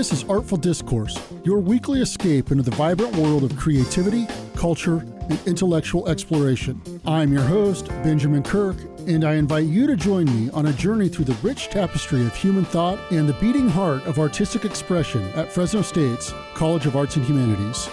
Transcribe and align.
This 0.00 0.14
is 0.14 0.24
Artful 0.30 0.56
Discourse, 0.56 1.20
your 1.44 1.58
weekly 1.58 2.00
escape 2.00 2.50
into 2.50 2.62
the 2.62 2.70
vibrant 2.70 3.14
world 3.16 3.44
of 3.44 3.54
creativity, 3.58 4.26
culture, 4.56 5.00
and 5.28 5.38
intellectual 5.46 6.08
exploration. 6.08 6.80
I'm 7.04 7.30
your 7.30 7.42
host, 7.42 7.88
Benjamin 8.02 8.42
Kirk, 8.42 8.78
and 9.06 9.24
I 9.24 9.34
invite 9.34 9.66
you 9.66 9.86
to 9.86 9.96
join 9.96 10.24
me 10.24 10.50
on 10.52 10.68
a 10.68 10.72
journey 10.72 11.10
through 11.10 11.26
the 11.26 11.36
rich 11.46 11.68
tapestry 11.68 12.24
of 12.24 12.34
human 12.34 12.64
thought 12.64 12.98
and 13.12 13.28
the 13.28 13.34
beating 13.34 13.68
heart 13.68 14.02
of 14.06 14.18
artistic 14.18 14.64
expression 14.64 15.22
at 15.34 15.52
Fresno 15.52 15.82
State's 15.82 16.32
College 16.54 16.86
of 16.86 16.96
Arts 16.96 17.16
and 17.16 17.24
Humanities. 17.26 17.86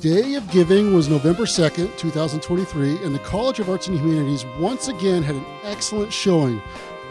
Day 0.00 0.36
of 0.36 0.50
Giving 0.50 0.94
was 0.94 1.10
November 1.10 1.44
2nd, 1.44 1.98
2023, 1.98 3.04
and 3.04 3.14
the 3.14 3.18
College 3.18 3.60
of 3.60 3.68
Arts 3.68 3.88
and 3.88 3.98
Humanities 3.98 4.46
once 4.58 4.88
again 4.88 5.22
had 5.22 5.34
an 5.34 5.44
excellent 5.64 6.10
showing. 6.10 6.62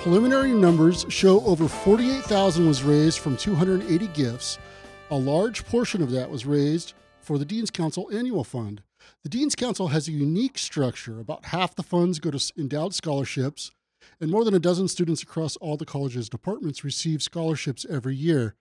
Preliminary 0.05 0.53
numbers 0.53 1.03
show 1.09 1.43
over 1.45 1.67
48,000 1.67 2.67
was 2.67 2.83
raised 2.83 3.17
from 3.17 3.35
280 3.35 4.05
gifts. 4.09 4.59
A 5.09 5.15
large 5.15 5.65
portion 5.65 6.03
of 6.03 6.11
that 6.11 6.29
was 6.29 6.45
raised 6.45 6.93
for 7.21 7.39
the 7.39 7.43
Dean's 7.43 7.71
Council 7.71 8.07
Annual 8.13 8.43
Fund. 8.43 8.83
The 9.23 9.29
Dean's 9.29 9.55
Council 9.55 9.87
has 9.87 10.07
a 10.07 10.11
unique 10.11 10.59
structure. 10.59 11.19
About 11.19 11.45
half 11.45 11.73
the 11.73 11.81
funds 11.81 12.19
go 12.19 12.29
to 12.29 12.53
endowed 12.55 12.93
scholarships, 12.93 13.71
and 14.21 14.29
more 14.29 14.45
than 14.45 14.53
a 14.53 14.59
dozen 14.59 14.87
students 14.89 15.23
across 15.23 15.55
all 15.55 15.75
the 15.75 15.85
college's 15.85 16.29
departments 16.29 16.83
receive 16.83 17.23
scholarships 17.23 17.83
every 17.89 18.13
year. 18.15 18.53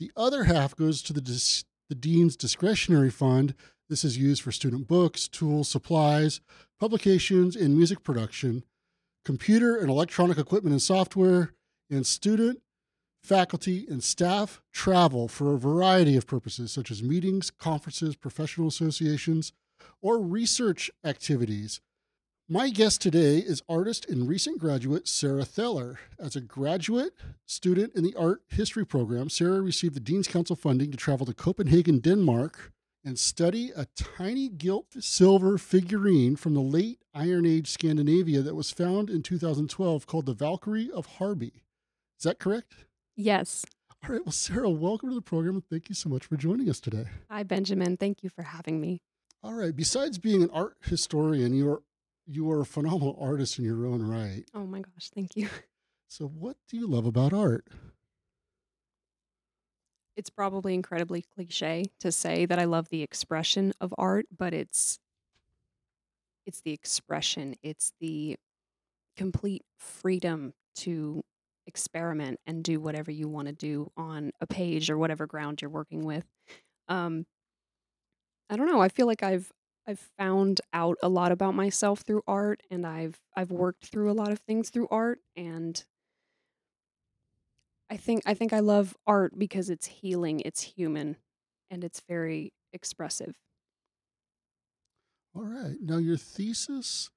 The 0.00 0.10
other 0.16 0.42
half 0.42 0.74
goes 0.74 1.02
to 1.02 1.12
the 1.12 1.20
dis- 1.20 1.62
the 1.88 1.94
Dean's 1.94 2.34
Discretionary 2.34 3.10
Fund. 3.10 3.54
This 3.88 4.04
is 4.04 4.18
used 4.18 4.42
for 4.42 4.50
student 4.50 4.88
books, 4.88 5.28
tools, 5.28 5.68
supplies, 5.68 6.40
publications, 6.80 7.54
and 7.54 7.76
music 7.76 8.02
production, 8.02 8.64
computer 9.24 9.76
and 9.76 9.90
electronic 9.90 10.38
equipment 10.38 10.72
and 10.72 10.82
software, 10.82 11.52
and 11.90 12.06
student, 12.06 12.60
faculty, 13.22 13.86
and 13.88 14.02
staff 14.02 14.62
travel 14.72 15.28
for 15.28 15.54
a 15.54 15.58
variety 15.58 16.16
of 16.16 16.26
purposes, 16.26 16.72
such 16.72 16.90
as 16.90 17.02
meetings, 17.02 17.50
conferences, 17.50 18.16
professional 18.16 18.68
associations, 18.68 19.52
or 20.00 20.20
research 20.20 20.90
activities. 21.04 21.80
My 22.48 22.70
guest 22.70 23.00
today 23.00 23.38
is 23.38 23.62
artist 23.68 24.08
and 24.08 24.28
recent 24.28 24.58
graduate 24.58 25.06
Sarah 25.06 25.44
Theller. 25.44 25.98
As 26.18 26.34
a 26.34 26.40
graduate 26.40 27.12
student 27.46 27.94
in 27.94 28.02
the 28.02 28.16
art 28.16 28.42
history 28.48 28.84
program, 28.84 29.28
Sarah 29.28 29.60
received 29.60 29.94
the 29.94 30.00
Dean's 30.00 30.26
Council 30.26 30.56
funding 30.56 30.90
to 30.90 30.96
travel 30.96 31.26
to 31.26 31.32
Copenhagen, 31.32 32.00
Denmark, 32.00 32.72
and 33.04 33.18
study 33.18 33.70
a 33.74 33.86
tiny 33.96 34.48
gilt 34.48 35.02
silver 35.02 35.58
figurine 35.58 36.36
from 36.36 36.54
the 36.54 36.60
late 36.60 36.98
Iron 37.14 37.46
Age 37.46 37.68
Scandinavia 37.68 38.42
that 38.42 38.54
was 38.54 38.70
found 38.70 39.10
in 39.10 39.22
2012 39.22 40.06
called 40.06 40.26
the 40.26 40.34
Valkyrie 40.34 40.90
of 40.90 41.06
Harby. 41.06 41.52
Is 42.18 42.24
that 42.24 42.38
correct? 42.38 42.74
Yes. 43.16 43.64
All 44.02 44.14
right. 44.14 44.24
Well, 44.24 44.32
Sarah, 44.32 44.70
welcome 44.70 45.08
to 45.10 45.14
the 45.14 45.22
program 45.22 45.54
and 45.54 45.66
thank 45.66 45.88
you 45.88 45.94
so 45.94 46.08
much 46.08 46.26
for 46.26 46.36
joining 46.36 46.68
us 46.68 46.80
today. 46.80 47.04
Hi, 47.30 47.42
Benjamin. 47.42 47.96
Thank 47.96 48.22
you 48.22 48.30
for 48.30 48.42
having 48.42 48.80
me. 48.80 49.00
All 49.42 49.54
right. 49.54 49.74
Besides 49.74 50.18
being 50.18 50.42
an 50.42 50.50
art 50.52 50.76
historian, 50.82 51.54
you 51.54 51.70
are 51.70 51.82
you 52.26 52.50
are 52.50 52.60
a 52.60 52.66
phenomenal 52.66 53.16
artist 53.20 53.58
in 53.58 53.64
your 53.64 53.86
own 53.86 54.02
right. 54.02 54.44
Oh 54.54 54.66
my 54.66 54.80
gosh, 54.80 55.10
thank 55.14 55.36
you. 55.36 55.48
So, 56.12 56.26
what 56.26 56.56
do 56.68 56.76
you 56.76 56.88
love 56.88 57.06
about 57.06 57.32
art? 57.32 57.68
It's 60.16 60.30
probably 60.30 60.74
incredibly 60.74 61.22
cliche 61.22 61.84
to 62.00 62.12
say 62.12 62.46
that 62.46 62.58
I 62.58 62.64
love 62.64 62.88
the 62.90 63.02
expression 63.02 63.72
of 63.80 63.94
art, 63.98 64.26
but 64.36 64.52
it's 64.54 64.98
it's 66.46 66.60
the 66.62 66.72
expression, 66.72 67.54
it's 67.62 67.92
the 68.00 68.36
complete 69.16 69.64
freedom 69.78 70.54
to 70.76 71.22
experiment 71.66 72.40
and 72.46 72.64
do 72.64 72.80
whatever 72.80 73.10
you 73.10 73.28
want 73.28 73.48
to 73.48 73.54
do 73.54 73.90
on 73.96 74.32
a 74.40 74.46
page 74.46 74.90
or 74.90 74.98
whatever 74.98 75.26
ground 75.26 75.62
you're 75.62 75.70
working 75.70 76.04
with. 76.04 76.26
Um, 76.88 77.26
I 78.48 78.56
don't 78.56 78.66
know. 78.66 78.80
I 78.80 78.88
feel 78.88 79.06
like 79.06 79.22
I've 79.22 79.52
I've 79.86 80.10
found 80.18 80.60
out 80.72 80.98
a 81.02 81.08
lot 81.08 81.32
about 81.32 81.54
myself 81.54 82.00
through 82.00 82.22
art 82.26 82.62
and 82.70 82.86
I've 82.86 83.20
I've 83.34 83.50
worked 83.50 83.86
through 83.86 84.10
a 84.10 84.14
lot 84.14 84.30
of 84.32 84.40
things 84.40 84.70
through 84.70 84.88
art 84.90 85.20
and 85.36 85.82
I 87.90 87.96
think 87.96 88.22
I 88.24 88.34
think 88.34 88.52
I 88.52 88.60
love 88.60 88.96
art 89.06 89.36
because 89.38 89.68
it's 89.68 89.86
healing, 89.86 90.40
it's 90.44 90.62
human, 90.62 91.16
and 91.70 91.82
it's 91.84 92.00
very 92.08 92.52
expressive. 92.72 93.34
All 95.34 95.44
right. 95.44 95.76
Now, 95.80 95.98
your 95.98 96.16
thesis 96.16 97.10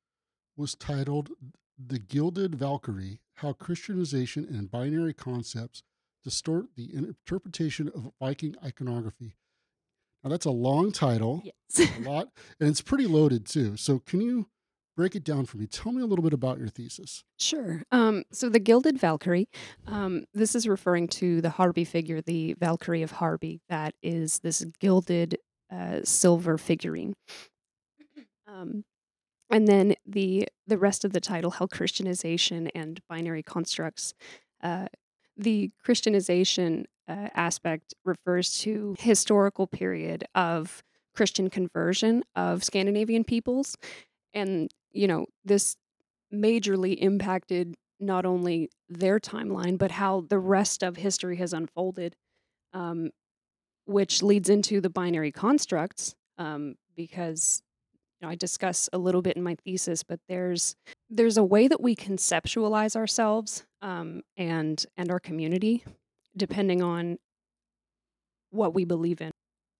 was 0.55 0.75
titled 0.75 1.31
The 1.77 1.99
Gilded 1.99 2.55
Valkyrie 2.55 3.19
How 3.35 3.53
Christianization 3.53 4.45
and 4.49 4.69
Binary 4.69 5.13
Concepts 5.13 5.83
Distort 6.23 6.67
the 6.75 6.93
Interpretation 6.93 7.89
of 7.89 8.11
Viking 8.19 8.55
Iconography. 8.63 9.35
Now, 10.23 10.29
that's 10.29 10.45
a 10.45 10.51
long 10.51 10.91
title, 10.91 11.43
Yes. 11.43 11.97
a 11.97 12.01
lot, 12.01 12.29
and 12.59 12.69
it's 12.69 12.81
pretty 12.81 13.07
loaded 13.07 13.45
too. 13.45 13.75
So, 13.77 13.99
can 13.99 14.21
you 14.21 14.47
break 14.95 15.15
it 15.15 15.23
down 15.23 15.45
for 15.45 15.57
me? 15.57 15.67
Tell 15.67 15.91
me 15.91 16.01
a 16.01 16.05
little 16.05 16.23
bit 16.23 16.33
about 16.33 16.59
your 16.59 16.67
thesis. 16.67 17.23
Sure. 17.39 17.83
Um, 17.91 18.23
so 18.31 18.49
the 18.49 18.59
Gilded 18.59 18.97
Valkyrie, 18.97 19.47
um, 19.87 20.25
this 20.33 20.55
is 20.55 20.67
referring 20.67 21.07
to 21.09 21.41
the 21.41 21.49
Harby 21.51 21.83
figure, 21.83 22.21
the 22.21 22.55
Valkyrie 22.59 23.01
of 23.01 23.11
Harby, 23.11 23.61
that 23.69 23.95
is 24.01 24.39
this 24.39 24.65
gilded 24.79 25.37
uh, 25.71 25.99
silver 26.03 26.57
figurine. 26.57 27.15
Um, 28.47 28.83
and 29.49 29.67
then 29.67 29.95
the 30.05 30.47
the 30.67 30.77
rest 30.77 31.03
of 31.05 31.13
the 31.13 31.19
title, 31.19 31.51
how 31.51 31.67
Christianization 31.67 32.67
and 32.75 32.99
binary 33.09 33.43
constructs. 33.43 34.13
Uh, 34.61 34.87
the 35.35 35.71
Christianization 35.83 36.85
uh, 37.07 37.29
aspect 37.33 37.93
refers 38.05 38.57
to 38.59 38.95
historical 38.99 39.67
period 39.67 40.25
of 40.35 40.83
Christian 41.15 41.49
conversion 41.49 42.23
of 42.35 42.63
Scandinavian 42.63 43.23
peoples, 43.23 43.75
and 44.33 44.71
you 44.93 45.07
know 45.07 45.25
this 45.43 45.75
majorly 46.33 46.97
impacted 46.97 47.75
not 47.99 48.25
only 48.25 48.69
their 48.89 49.19
timeline 49.19 49.77
but 49.77 49.91
how 49.91 50.21
the 50.29 50.39
rest 50.39 50.83
of 50.83 50.97
history 50.97 51.37
has 51.37 51.53
unfolded, 51.53 52.15
um, 52.73 53.09
which 53.85 54.23
leads 54.23 54.49
into 54.49 54.81
the 54.81 54.89
binary 54.89 55.31
constructs 55.31 56.15
um, 56.37 56.75
because 56.95 57.61
you 58.23 58.27
know, 58.27 58.31
I 58.31 58.35
discuss 58.35 58.89
a 58.93 58.97
little 58.97 59.21
bit 59.21 59.35
in 59.35 59.43
my 59.43 59.55
thesis, 59.65 60.01
but 60.01 60.21
there's 60.29 60.77
there's 61.09 61.35
a 61.35 61.43
way 61.43 61.67
that 61.67 61.81
we 61.81 61.93
conceptualize 61.93 62.95
ourselves 62.95 63.65
um, 63.81 64.21
and 64.37 64.85
and 64.95 65.11
our 65.11 65.19
community, 65.19 65.83
depending 66.37 66.81
on 66.81 67.17
what 68.49 68.73
we 68.73 68.85
believe 68.85 69.19
in, 69.19 69.32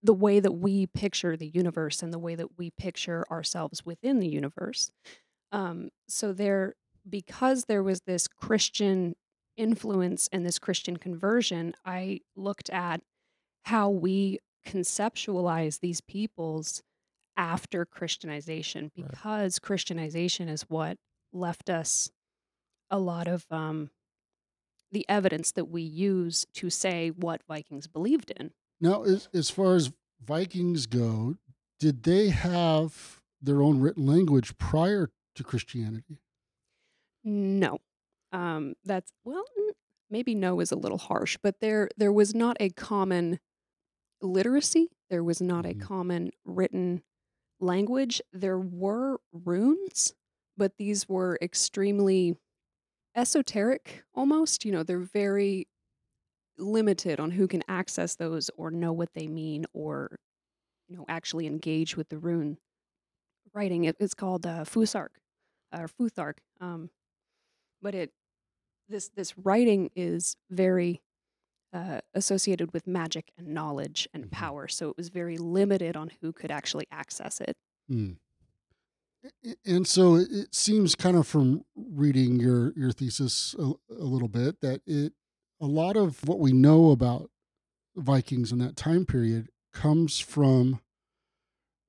the 0.04 0.14
way 0.14 0.40
that 0.40 0.52
we 0.52 0.86
picture 0.88 1.38
the 1.38 1.48
universe 1.48 2.04
and 2.04 2.14
the 2.14 2.20
way 2.20 2.36
that 2.36 2.58
we 2.58 2.72
picture 2.72 3.24
ourselves 3.32 3.86
within 3.86 4.20
the 4.20 4.28
universe. 4.28 4.92
Um, 5.52 5.90
so 6.08 6.34
there, 6.34 6.74
because 7.10 7.66
there 7.66 7.84
was 7.84 8.02
this 8.02 8.28
Christian 8.28 9.16
influence 9.56 10.28
and 10.32 10.46
this 10.46 10.60
Christian 10.60 10.98
conversion, 10.98 11.74
I 11.86 12.20
looked 12.36 12.70
at 12.70 13.02
how 13.64 13.90
we 13.90 14.40
conceptualize 14.68 15.80
these 15.80 16.02
peoples 16.02 16.82
after 17.38 17.86
Christianization 17.86 18.92
Right. 18.98 19.10
because 19.10 19.60
Christianization 19.60 20.50
is 20.50 20.64
what 20.64 20.98
left 21.32 21.70
us 21.70 22.12
a 22.90 23.00
lot 23.00 23.28
of 23.28 23.46
um, 23.50 23.90
the 24.92 25.06
evidence 25.10 25.52
that 25.54 25.66
we 25.66 25.82
use 25.82 26.46
to 26.56 26.70
say 26.70 27.10
what 27.10 27.42
Vikings 27.48 27.88
believed 27.88 28.32
in. 28.32 28.52
Now, 28.84 29.04
as, 29.04 29.30
as 29.34 29.50
far 29.50 29.76
as 29.76 29.94
Vikings 30.22 30.88
go, 30.88 31.38
did 31.80 32.04
they 32.04 32.30
have 32.32 33.22
their 33.42 33.62
own 33.62 33.80
written 33.80 34.06
language 34.06 34.58
prior 34.58 35.10
to 35.36 35.44
Christianity? 35.44 36.20
No, 37.24 37.80
um, 38.32 38.76
that's 38.84 39.14
well, 39.24 39.46
maybe 40.10 40.36
no 40.36 40.60
is 40.60 40.72
a 40.72 40.76
little 40.76 40.98
harsh, 40.98 41.38
but 41.42 41.60
there 41.62 41.90
there 41.98 42.12
was 42.12 42.36
not 42.36 42.58
a 42.60 42.70
common 42.72 43.40
literacy. 44.22 44.90
There 45.10 45.24
was 45.24 45.42
not 45.42 45.66
a 45.66 45.74
Mhm. 45.74 45.82
common 45.82 46.32
written 46.46 47.04
language. 47.60 48.22
There 48.34 48.60
were 48.60 49.22
runes, 49.34 50.16
but 50.58 50.78
these 50.78 51.10
were 51.10 51.40
extremely 51.42 52.38
esoteric 53.16 54.06
almost. 54.16 54.66
You 54.66 54.72
know, 54.74 54.84
they're 54.84 55.00
very 55.00 55.68
limited 56.58 57.20
on 57.20 57.32
who 57.32 57.48
can 57.48 57.64
access 57.68 58.16
those 58.16 58.50
or 58.58 58.72
know 58.72 58.94
what 58.94 59.14
they 59.14 59.28
mean 59.28 59.66
or, 59.74 60.20
you 60.88 60.98
know, 60.98 61.06
actually 61.10 61.48
engage 61.48 61.98
with 61.98 62.10
the 62.10 62.18
rune 62.20 62.58
writing. 63.54 63.86
It, 63.86 63.98
it's 64.00 64.14
called 64.14 64.46
uh, 64.46 64.64
Fusark 64.66 65.10
or 65.74 65.88
Futhark. 65.88 66.40
Um, 66.62 66.90
but 67.82 67.96
it 67.96 68.12
this 68.90 69.10
this 69.10 69.38
writing 69.38 69.92
is 69.96 70.38
very 70.52 71.02
uh, 71.74 72.02
associated 72.14 72.74
with 72.74 72.88
magic 72.88 73.32
and 73.38 73.50
knowledge 73.50 74.08
and 74.14 74.26
Mhm. 74.26 74.32
power. 74.32 74.68
So 74.68 74.90
it 74.90 74.98
was 74.98 75.10
very 75.10 75.38
limited 75.38 75.98
on 75.98 76.12
who 76.22 76.34
could 76.34 76.52
actually 76.52 76.88
access 76.92 77.42
it. 77.42 77.58
A- 79.46 79.56
And 79.66 79.88
so 79.88 80.16
it- 80.16 80.32
it 80.32 80.56
seems 80.56 80.96
kind 80.96 81.16
of 81.16 81.28
from 81.28 81.66
reading 81.76 82.40
your 82.40 82.74
your 82.78 82.92
thesis 82.92 83.54
a, 83.58 83.74
a 83.90 84.04
little 84.04 84.28
bit 84.28 84.60
that 84.62 84.82
it 84.86 85.14
a 85.64 85.66
lot 85.66 85.96
of 85.96 86.28
what 86.28 86.40
we 86.40 86.52
know 86.52 86.92
about 86.92 87.30
Vikings 87.96 88.52
in 88.52 88.60
that 88.60 88.76
time 88.76 89.06
period 89.06 89.48
comes 89.72 90.20
from 90.20 90.82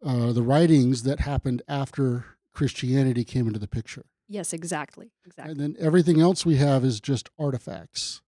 uh, 0.05 0.33
the 0.33 0.43
writings 0.43 1.03
that 1.03 1.21
happened 1.21 1.61
after 1.67 2.25
Christianity 2.53 3.25
came 3.25 3.49
into 3.49 3.59
the 3.59 3.67
picture. 3.67 4.05
Yes, 4.29 4.53
exactly. 4.53 5.11
Exactly. 5.27 5.51
And 5.51 5.61
then 5.61 5.77
everything 5.85 6.21
else 6.21 6.47
we 6.47 6.57
have 6.57 6.85
is 6.85 7.01
just 7.01 7.31
artifacts. 7.37 8.23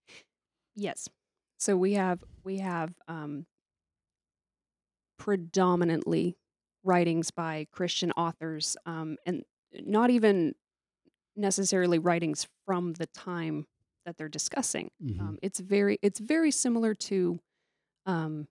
Yes. 0.75 1.09
So 1.59 1.77
we 1.77 1.93
have 1.93 2.25
we 2.43 2.59
have 2.59 2.95
um, 3.07 3.47
predominantly 5.17 6.37
writings 6.83 7.31
by 7.31 7.69
Christian 7.71 8.11
authors, 8.13 8.77
um, 8.85 9.17
and 9.25 9.45
not 9.73 10.11
even 10.11 10.57
necessarily 11.37 12.01
writings 12.01 12.49
from 12.67 12.95
the 12.95 13.07
time 13.07 13.67
that 14.07 14.17
they're 14.17 14.29
discussing. 14.29 14.91
Mhm. 15.03 15.21
Um, 15.21 15.39
it's 15.43 15.61
very 15.61 15.99
it's 16.01 16.21
very 16.21 16.51
similar 16.51 16.95
to 16.95 17.41
um, 18.07 18.49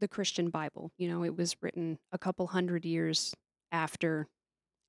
the 0.00 0.08
Christian 0.08 0.50
Bible. 0.50 0.90
You 0.98 1.08
know, 1.08 1.22
it 1.22 1.36
was 1.36 1.54
written 1.62 1.98
a 2.10 2.18
couple 2.18 2.48
hundred 2.48 2.84
years 2.84 3.34
after 3.70 4.26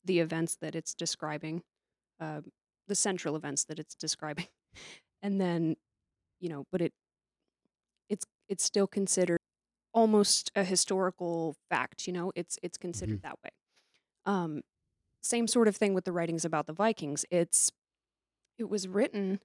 the 0.03 0.19
events 0.19 0.55
that 0.61 0.75
it's 0.75 0.95
describing, 0.95 1.61
uh, 2.19 2.41
the 2.87 2.95
central 2.95 3.35
events 3.35 3.65
that 3.65 3.77
it's 3.79 3.93
describing, 3.95 4.47
and 5.21 5.39
then 5.39 5.75
you 6.39 6.49
know, 6.49 6.65
but 6.71 6.81
it 6.81 6.93
it's 8.09 8.25
it's 8.49 8.63
still 8.63 8.87
considered 8.87 9.39
almost 9.93 10.51
a 10.55 10.63
historical 10.63 11.55
fact. 11.69 12.07
You 12.07 12.13
know, 12.13 12.31
it's 12.35 12.57
it's 12.63 12.77
considered 12.77 13.21
that 13.23 13.35
way. 13.43 13.51
Um, 14.25 14.61
same 15.21 15.47
sort 15.47 15.67
of 15.67 15.75
thing 15.75 15.93
with 15.93 16.05
the 16.05 16.11
writings 16.11 16.45
about 16.45 16.65
the 16.65 16.73
Vikings. 16.73 17.25
It's 17.29 17.71
it 18.57 18.69
was 18.69 18.87
written 18.87 19.39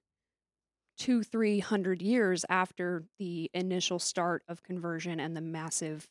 two, 0.97 1.23
three 1.23 1.59
hundred 1.59 2.01
years 2.01 2.43
after 2.49 3.03
the 3.19 3.49
initial 3.53 3.99
start 3.99 4.43
of 4.47 4.63
conversion 4.63 5.19
and 5.19 5.35
the 5.37 5.41
massive 5.41 6.07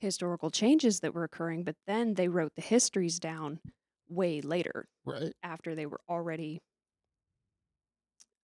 historical 0.00 0.50
changes 0.50 1.00
that 1.00 1.14
were 1.14 1.24
occurring, 1.24 1.62
but 1.64 1.76
then 1.86 2.14
they 2.14 2.28
wrote 2.28 2.52
the 2.56 2.62
histories 2.62 3.18
down 3.18 3.60
way 4.08 4.40
later 4.40 4.86
Right. 5.04 5.32
after 5.42 5.74
they 5.74 5.86
were 5.86 6.00
already 6.08 6.60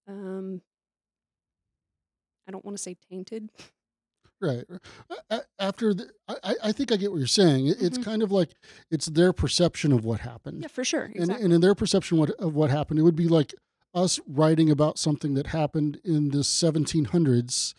um 0.08 0.62
I 2.48 2.52
don't 2.52 2.64
want 2.64 2.76
to 2.76 2.82
say 2.82 2.96
tainted. 3.10 3.50
Right. 4.40 4.64
After 5.58 5.92
the, 5.92 6.10
I, 6.26 6.54
I- 6.64 6.72
think 6.72 6.90
I 6.90 6.96
get 6.96 7.12
what 7.12 7.18
you're 7.18 7.26
saying. 7.26 7.66
It- 7.66 7.76
It's 7.82 7.98
Mhm. 7.98 8.04
kind 8.04 8.22
of 8.22 8.32
like 8.32 8.54
it's 8.90 9.06
their 9.06 9.32
perception 9.34 9.92
of 9.92 10.04
what 10.04 10.20
happened. 10.20 10.62
Yeah, 10.62 10.68
for 10.68 10.82
sure. 10.82 11.12
and, 11.14 11.30
and 11.30 11.52
in 11.52 11.60
their 11.60 11.74
perception 11.74 12.16
what, 12.18 12.30
of 12.30 12.54
what 12.54 12.70
happened, 12.70 12.98
it 12.98 13.02
would 13.02 13.14
be 13.14 13.28
like 13.28 13.54
us 13.94 14.20
writing 14.26 14.70
about 14.70 14.98
something 14.98 15.34
that 15.34 15.48
happened 15.48 16.00
in 16.04 16.30
the 16.30 16.44
1700s 16.44 17.74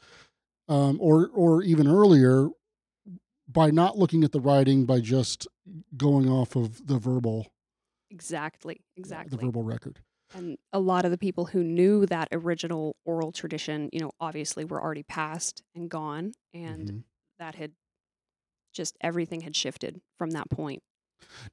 um, 0.67 0.97
or 1.01 1.29
or 1.29 1.63
even 1.63 1.87
earlier 1.87 2.49
by 3.47 3.71
not 3.71 3.97
looking 3.97 4.23
at 4.23 4.31
the 4.31 4.39
writing, 4.39 4.85
by 4.85 4.99
just 4.99 5.47
going 5.97 6.29
off 6.29 6.55
of 6.55 6.87
the 6.87 6.97
verbal 6.97 7.47
exactly. 8.09 8.81
Exactly. 8.97 9.37
the 9.37 9.45
verbal 9.45 9.63
record. 9.63 9.99
And 10.33 10.57
a 10.71 10.79
lot 10.79 11.03
of 11.03 11.11
the 11.11 11.17
people 11.17 11.45
who 11.45 11.63
knew 11.63 12.05
that 12.05 12.29
original 12.31 12.95
oral 13.05 13.31
tradition, 13.33 13.89
you 13.91 13.99
know, 13.99 14.11
obviously 14.19 14.63
were 14.63 14.81
already 14.81 15.03
passed 15.03 15.61
and 15.75 15.89
gone, 15.89 16.31
and 16.53 16.87
Mhm. 16.87 17.03
that 17.39 17.55
had 17.55 17.73
just 18.73 18.97
everything 19.01 19.41
had 19.41 19.55
shifted 19.55 20.01
from 20.17 20.31
that 20.31 20.49
point. 20.49 20.81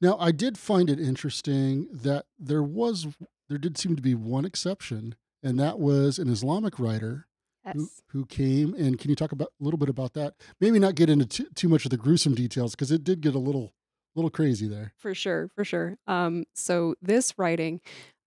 Now, 0.00 0.16
I 0.18 0.30
did 0.32 0.58
find 0.58 0.88
it 0.88 1.00
interesting 1.00 1.88
that 1.92 2.26
there 2.38 2.62
was 2.62 3.06
there 3.48 3.58
did 3.58 3.78
seem 3.78 3.96
to 3.96 4.02
be 4.02 4.14
one 4.14 4.44
exception, 4.44 5.14
and 5.42 5.58
that 5.58 5.78
was 5.78 6.18
an 6.18 6.28
Islamic 6.28 6.78
writer 6.78 7.26
who, 7.72 7.80
Yes. 7.82 8.02
who 8.08 8.24
came 8.26 8.74
and 8.74 8.98
can 8.98 9.10
you 9.10 9.16
talk 9.16 9.32
about 9.32 9.52
a 9.60 9.64
little 9.64 9.78
bit 9.78 9.88
about 9.88 10.14
that? 10.14 10.34
Maybe 10.60 10.78
not 10.78 10.94
get 10.94 11.10
into 11.10 11.26
too, 11.26 11.46
too 11.54 11.68
much 11.68 11.84
of 11.84 11.90
the 11.90 11.96
gruesome 11.96 12.34
details 12.34 12.72
because 12.74 12.90
it 12.90 13.04
did 13.04 13.20
get 13.20 13.34
a 13.34 13.38
little 13.38 13.72
little 14.14 14.30
crazy 14.30 14.66
there. 14.66 14.92
For 14.96 15.14
sure, 15.14 15.48
for 15.54 15.64
sure. 15.64 15.96
Um, 16.08 16.44
so 16.54 16.94
this 17.00 17.34
writing, 17.38 17.80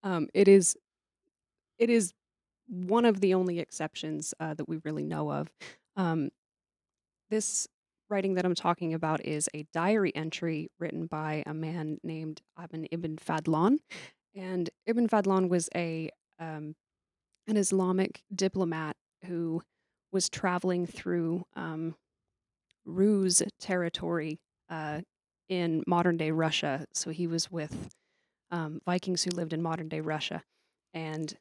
um, 0.04 0.30
it 0.34 0.48
is, 0.48 0.78
it 1.80 1.90
is 1.90 2.14
one 2.68 3.04
of 3.04 3.20
the 3.20 3.34
only 3.34 3.60
exceptions 3.60 4.34
uh, 4.40 4.54
that 4.54 4.70
we 4.70 4.78
really 4.86 5.04
know 5.04 5.30
of. 5.32 5.50
Um, 5.98 6.30
this 7.30 7.68
writing 8.10 8.36
that 8.36 8.46
I'm 8.46 8.56
talking 8.56 8.94
about 8.94 9.26
is 9.26 9.50
a 9.54 9.66
diary 9.74 10.16
entry 10.16 10.70
written 10.80 11.08
by 11.08 11.44
a 11.46 11.54
man 11.54 11.98
named 12.04 12.42
Ibn 12.62 12.86
Ibn 12.92 13.18
Fadlan, 13.18 13.80
and 14.36 14.69
Ibn 14.86 15.07
Fadlan 15.07 15.50
was 15.50 15.69
a 15.75 16.10
um, 16.39 16.75
an 17.48 17.57
Islamic 17.57 18.24
diplomat 18.33 18.95
who 19.25 19.62
was 20.12 20.30
traveling 20.30 20.86
through 20.86 21.45
um, 21.56 21.95
Rus 22.86 23.42
territory 23.60 24.39
uh, 24.69 25.01
in 25.50 25.83
modern 25.88 26.18
day 26.18 26.31
Russia. 26.31 26.86
So 26.94 27.12
he 27.12 27.28
was 27.28 27.51
with 27.51 27.89
um, 28.51 28.81
Vikings 28.86 29.24
who 29.24 29.31
lived 29.31 29.54
in 29.54 29.62
modern 29.62 29.89
day 29.89 30.01
Russia. 30.01 30.44
And 30.94 31.36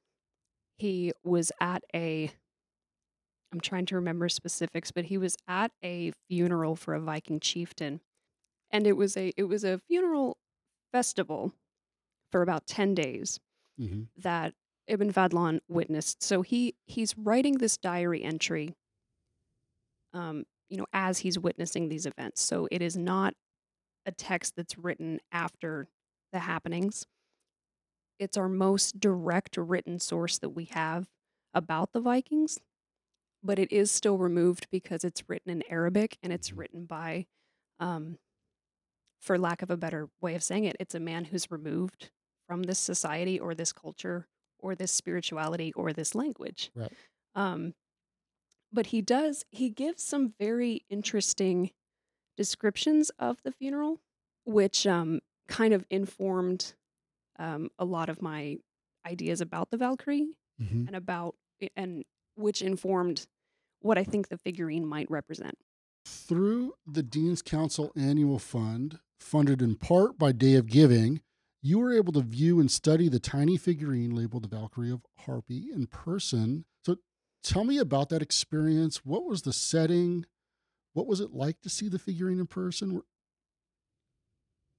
he 0.77 1.13
was 1.25 1.53
at 1.61 1.83
a, 1.95 2.31
I'm 3.53 3.61
trying 3.61 3.87
to 3.87 3.97
remember 3.97 4.29
specifics, 4.29 4.91
but 4.91 5.07
he 5.07 5.19
was 5.19 5.37
at 5.49 5.73
a 5.85 6.13
funeral 6.29 6.77
for 6.77 6.95
a 6.95 7.01
Viking 7.01 7.41
chieftain. 7.41 8.01
And 8.71 8.87
it 8.87 8.97
was 8.97 9.17
a 9.17 9.33
it 9.37 9.45
was 9.45 9.65
a 9.65 9.81
funeral 9.89 10.37
festival 10.93 11.53
for 12.31 12.43
about 12.43 12.67
10 12.67 12.95
days 12.95 13.41
hmm 13.79 14.03
that 14.19 14.55
Ibn 14.87 15.13
Fadlan 15.13 15.61
witnessed. 15.69 16.23
So 16.23 16.43
he 16.43 16.75
he's 16.87 17.17
writing 17.17 17.59
this 17.59 17.77
diary 17.79 18.23
entry, 18.23 18.75
um, 20.13 20.45
you 20.69 20.77
know, 20.77 20.87
as 20.93 21.19
he's 21.19 21.39
witnessing 21.39 21.89
these 21.89 22.07
events. 22.07 22.43
So 22.43 22.69
it 22.71 22.83
is 22.83 22.97
not 22.97 23.35
a 24.07 24.13
text 24.13 24.57
that's 24.57 24.79
written 24.79 25.21
after 25.33 25.89
the 26.33 26.41
happenings. 26.41 27.07
It's 28.19 28.37
our 28.37 28.49
most 28.49 29.01
direct 29.01 29.57
written 29.57 29.99
source 29.99 30.39
that 30.39 30.51
we 30.51 30.67
have 30.67 31.09
about 31.55 31.93
the 31.93 32.01
Vikings, 32.01 32.61
but 33.43 33.59
it 33.59 33.73
is 33.73 33.91
still 33.93 34.19
removed 34.19 34.69
because 34.71 35.05
it's 35.05 35.29
written 35.29 35.51
in 35.53 35.65
Arabic 35.71 36.19
and 36.23 36.33
it's 36.33 36.53
written 36.53 36.87
by, 36.87 37.27
um, 37.81 38.19
for 39.21 39.39
lack 39.39 39.63
of 39.63 39.71
a 39.71 39.77
better 39.77 40.09
way 40.21 40.35
of 40.35 40.43
saying 40.43 40.65
it, 40.65 40.77
it's 40.81 40.95
a 40.95 41.01
man 41.01 41.27
who's 41.27 41.51
removed 41.51 42.11
from 42.51 42.65
this 42.65 42.81
society 42.81 43.39
or 43.39 43.55
this 43.55 43.73
culture 43.73 44.27
or 44.59 44.75
this 44.75 44.91
spirituality 44.91 45.73
or 45.75 45.93
this 45.93 46.17
language. 46.17 46.73
Right. 46.75 46.91
Um, 47.37 47.75
but 48.73 48.87
he 48.87 49.01
does, 49.03 49.45
he 49.53 49.71
gives 49.71 50.03
some 50.03 50.35
very 50.37 50.85
interesting 50.91 51.71
descriptions 52.37 53.13
of 53.21 53.41
the 53.45 53.53
funeral, 53.53 54.01
which 54.45 54.85
um, 54.85 55.21
kind 55.47 55.73
of 55.73 55.87
informed 55.91 56.75
um, 57.39 57.71
a 57.79 57.85
lot 57.85 58.09
of 58.09 58.21
my 58.21 58.59
ideas 59.07 59.41
about 59.41 59.71
the 59.71 59.77
Valkyrie 59.77 60.35
hmm 60.59 60.87
and 60.89 60.97
about, 60.97 61.37
and 61.77 62.05
which 62.35 62.63
informed 62.63 63.29
what 63.81 63.97
I 63.97 64.03
think 64.03 64.29
the 64.29 64.39
figurine 64.39 64.85
might 64.85 65.09
represent. 65.09 65.55
Through 66.05 66.75
the 66.85 67.05
Dean's 67.05 67.43
Council 67.43 67.93
Annual 67.97 68.41
Fund, 68.41 68.99
funded 69.21 69.63
in 69.63 69.77
part 69.77 70.19
by 70.19 70.33
Day 70.33 70.57
of 70.57 70.67
Giving, 70.67 71.21
you 71.63 71.79
were 71.79 71.93
able 71.93 72.13
to 72.15 72.23
view 72.23 72.61
and 72.61 72.71
study 72.71 73.09
the 73.09 73.21
tiny 73.21 73.57
figurine 73.57 74.15
labeled 74.15 74.45
the 74.45 74.49
Valkyrie 74.57 74.91
of 74.91 75.05
Harby 75.21 75.71
in 75.73 75.87
person. 75.87 76.65
So 76.85 76.97
tell 77.43 77.65
me 77.65 77.79
about 77.79 78.09
that 78.11 78.23
experience. 78.23 79.05
What 79.05 79.25
was 79.25 79.43
the 79.43 79.53
setting? 79.53 80.27
What 80.95 81.07
was 81.07 81.21
it 81.21 81.33
like 81.33 81.61
to 81.63 81.71
see 81.71 81.89
the 81.89 81.99
figurine 81.99 82.41
in 82.41 82.47
person? 82.49 83.03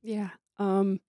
Yeah. 0.02 0.32
Um 0.58 1.00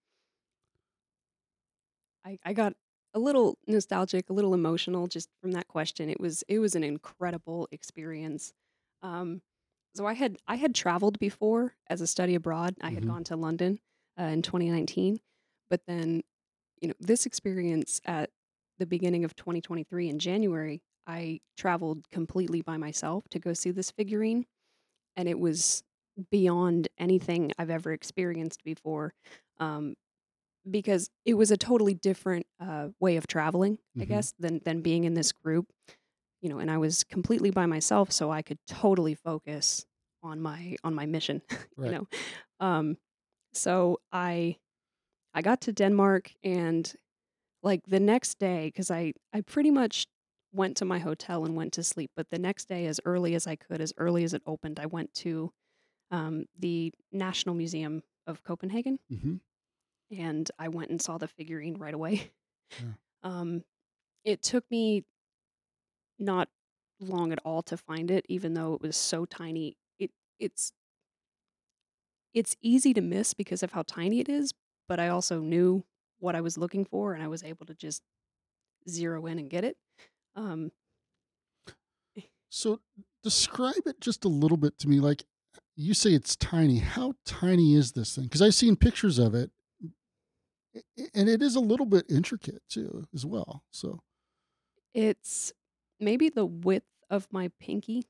I 2.25 2.39
I 2.45 2.53
got 2.53 2.75
a 3.15 3.19
little 3.19 3.59
nostalgic, 3.67 4.31
a 4.31 4.33
little 4.33 4.55
emotional 4.55 5.07
just 5.07 5.29
from 5.41 5.53
that 5.53 5.69
question. 5.69 6.09
It 6.09 6.21
was 6.21 6.43
it 6.49 6.59
was 6.59 6.75
an 6.75 6.85
incredible 6.85 7.69
experience. 7.73 8.53
Um 9.03 9.43
so 9.95 10.07
I 10.07 10.15
had 10.15 10.39
I 10.47 10.57
had 10.57 10.75
traveled 10.75 11.19
before 11.19 11.75
as 11.89 12.01
a 12.01 12.07
study 12.07 12.35
abroad. 12.35 12.77
I 12.81 12.91
had 12.91 13.05
Mhm. 13.05 13.07
gone 13.07 13.25
to 13.25 13.37
London 13.37 13.81
uh, 14.19 14.25
in 14.25 14.43
2019, 14.43 15.21
but 15.73 15.83
then 15.89 16.23
you 16.81 16.89
know, 16.89 16.95
this 17.01 17.27
experience 17.27 18.01
at 18.05 18.31
the 18.79 18.87
beginning 18.87 19.25
of 19.25 19.37
2023 19.37 20.11
in 20.11 20.21
January, 20.21 20.83
I 21.07 21.41
traveled 21.57 22.09
completely 22.11 22.63
by 22.63 22.77
myself 22.79 23.25
to 23.31 23.41
go 23.41 23.55
see 23.55 23.73
this 23.73 23.91
figurine 23.93 24.47
and 25.17 25.29
it 25.29 25.39
was 25.39 25.85
beyond 26.31 26.89
anything 26.99 27.53
I've 27.59 27.71
ever 27.71 27.93
experienced 27.93 28.65
before. 28.65 29.15
Um, 29.59 29.95
because 30.71 31.11
it 31.25 31.35
was 31.35 31.51
a 31.51 31.57
totally 31.57 31.95
different 31.95 32.47
uh, 32.61 32.89
way 33.01 33.17
of 33.17 33.27
traveling, 33.27 33.79
I 34.01 34.05
Mhm. 34.05 34.07
guess, 34.07 34.35
than 34.39 34.61
than 34.65 34.83
being 34.83 35.05
in 35.05 35.15
this 35.15 35.33
group, 35.33 35.73
you 36.43 36.49
know. 36.49 36.59
And 36.59 36.71
I 36.71 36.79
was 36.79 37.05
completely 37.05 37.51
by 37.51 37.67
myself, 37.67 38.13
so 38.13 38.31
I 38.31 38.43
could 38.43 38.59
totally 38.67 39.15
focus 39.15 39.87
on 40.23 40.41
my 40.41 40.77
on 40.85 40.95
my 40.95 41.07
mission, 41.07 41.43
Right. 41.77 41.87
you 41.87 41.93
know. 41.99 42.09
Um, 42.61 42.99
so 43.55 44.01
I 44.13 44.59
I 45.35 45.43
got 45.43 45.61
to 45.63 45.73
Denmark, 45.73 46.33
and 46.45 46.93
like 47.63 47.83
the 47.87 48.01
next 48.01 48.39
day, 48.39 48.69
because 48.69 48.91
I 48.91 49.15
I 49.33 49.43
pretty 49.43 49.71
much 49.71 50.07
went 50.53 50.77
to 50.79 50.85
my 50.85 50.99
hotel 50.99 51.45
and 51.45 51.57
went 51.57 51.73
to 51.75 51.83
sleep. 51.83 52.11
But 52.17 52.31
the 52.31 52.39
next 52.39 52.69
day, 52.69 52.87
as 52.87 53.01
early 53.05 53.35
as 53.35 53.47
I 53.47 53.57
could, 53.57 53.81
as 53.81 53.93
early 53.99 54.25
as 54.25 54.35
it 54.35 54.43
opened, 54.47 54.81
I 54.81 54.87
went 54.87 55.15
to 55.17 55.53
um, 56.11 56.47
the 56.59 56.93
National 57.13 57.55
Museum 57.55 58.03
of 58.27 58.43
Copenhagen, 58.45 58.99
hmm 59.11 59.37
and 60.11 60.51
I 60.59 60.69
went 60.69 60.91
and 60.91 61.01
saw 61.01 61.19
the 61.19 61.29
figurine 61.29 61.75
right 61.79 61.95
away. 61.95 62.31
Yeah. 62.79 62.93
Um, 63.25 63.63
it 64.25 64.43
took 64.43 64.65
me 64.71 65.05
not 66.19 66.49
long 67.01 67.33
at 67.33 67.39
all 67.45 67.63
to 67.65 67.77
find 67.77 68.11
it, 68.11 68.25
even 68.29 68.55
though 68.55 68.75
it 68.75 68.83
was 68.83 68.97
so 68.97 69.25
tiny. 69.25 69.77
It 69.99 70.11
it's 70.39 70.73
it's 72.35 72.57
easy 72.63 72.95
to 72.95 73.01
miss 73.01 73.35
because 73.35 73.63
of 73.63 73.73
how 73.73 73.83
tiny 73.83 74.21
it 74.21 74.29
is, 74.29 74.53
but 74.93 75.01
I 75.01 75.09
also 75.09 75.41
knew 75.41 75.83
what 76.19 76.35
I 76.37 76.43
was 76.43 76.59
looking 76.59 76.85
for, 76.85 77.15
and 77.15 77.23
I 77.23 77.29
was 77.29 77.43
able 77.43 77.65
to 77.65 77.75
just 77.75 78.03
zero 78.87 79.25
in 79.25 79.39
and 79.39 79.49
get 79.49 79.65
it. 79.65 79.79
Um, 80.37 80.71
So 82.51 82.81
describe 83.23 83.87
it 83.87 83.99
just 84.03 84.27
a 84.27 84.29
little 84.29 84.59
bit 84.59 84.79
to 84.81 84.89
me. 84.89 85.01
Like 85.01 85.25
you 85.75 85.95
say, 85.95 86.11
it's 86.13 86.37
tiny. 86.37 86.81
How 86.81 87.15
tiny 87.25 87.75
is 87.75 87.93
this 87.93 88.15
thing? 88.15 88.25
Because 88.25 88.43
I've 88.43 88.55
seen 88.55 88.77
pictures 88.77 89.19
of 89.19 89.35
it, 89.35 89.51
i- 90.77 90.83
i- 91.01 91.09
and 91.15 91.31
it 91.31 91.41
is 91.41 91.57
a 91.57 91.61
little 91.61 91.87
bit 91.87 92.05
intricate 92.11 92.63
too, 92.69 93.07
as 93.15 93.25
well. 93.25 93.65
So 93.71 94.03
it's 94.93 95.55
maybe 95.99 96.29
the 96.29 96.45
width 96.45 96.85
of 97.09 97.27
my 97.33 97.49
pinky, 97.59 98.05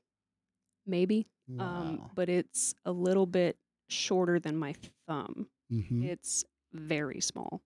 maybe, 0.85 1.29
um, 1.59 1.97
but 2.15 2.27
it's 2.27 2.75
a 2.83 2.91
little 2.91 3.25
bit 3.25 3.57
shorter 3.87 4.39
than 4.41 4.57
my 4.57 4.73
thumb. 5.07 5.49
hmm 5.69 6.03
It's 6.03 6.43
very 6.73 7.21
small. 7.21 7.61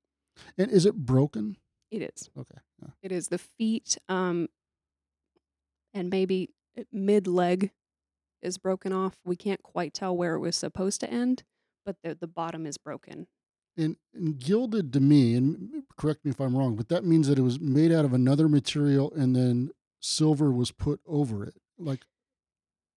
And 0.57 0.71
is 0.71 0.85
it 0.85 0.95
broken? 0.95 1.57
It 1.89 2.01
is. 2.01 2.29
Okay. 2.37 2.57
Yeah. 2.81 2.89
It 3.01 3.11
is 3.11 3.29
the 3.29 3.37
feet, 3.37 3.97
um, 4.09 4.49
and 5.93 6.09
maybe 6.09 6.49
mid 6.91 7.27
leg 7.27 7.71
is 8.41 8.57
broken 8.57 8.93
off. 8.93 9.17
We 9.25 9.35
can't 9.35 9.63
quite 9.63 9.93
tell 9.93 10.15
where 10.15 10.35
it 10.35 10.39
was 10.39 10.55
supposed 10.55 10.99
to 11.01 11.09
end, 11.09 11.43
but 11.85 11.95
the 12.03 12.15
the 12.15 12.27
bottom 12.27 12.65
is 12.65 12.77
broken. 12.77 13.27
And, 13.77 13.95
and 14.13 14.39
gilded 14.39 14.91
to 14.93 14.99
me, 14.99 15.35
and 15.35 15.83
correct 15.97 16.25
me 16.25 16.31
if 16.31 16.41
I'm 16.41 16.57
wrong, 16.57 16.75
but 16.75 16.89
that 16.89 17.05
means 17.05 17.27
that 17.27 17.37
it 17.37 17.43
was 17.43 17.59
made 17.59 17.91
out 17.91 18.05
of 18.05 18.13
another 18.13 18.49
material 18.49 19.13
and 19.15 19.35
then 19.35 19.69
silver 19.99 20.51
was 20.51 20.71
put 20.71 20.99
over 21.05 21.43
it, 21.43 21.55
like 21.77 22.01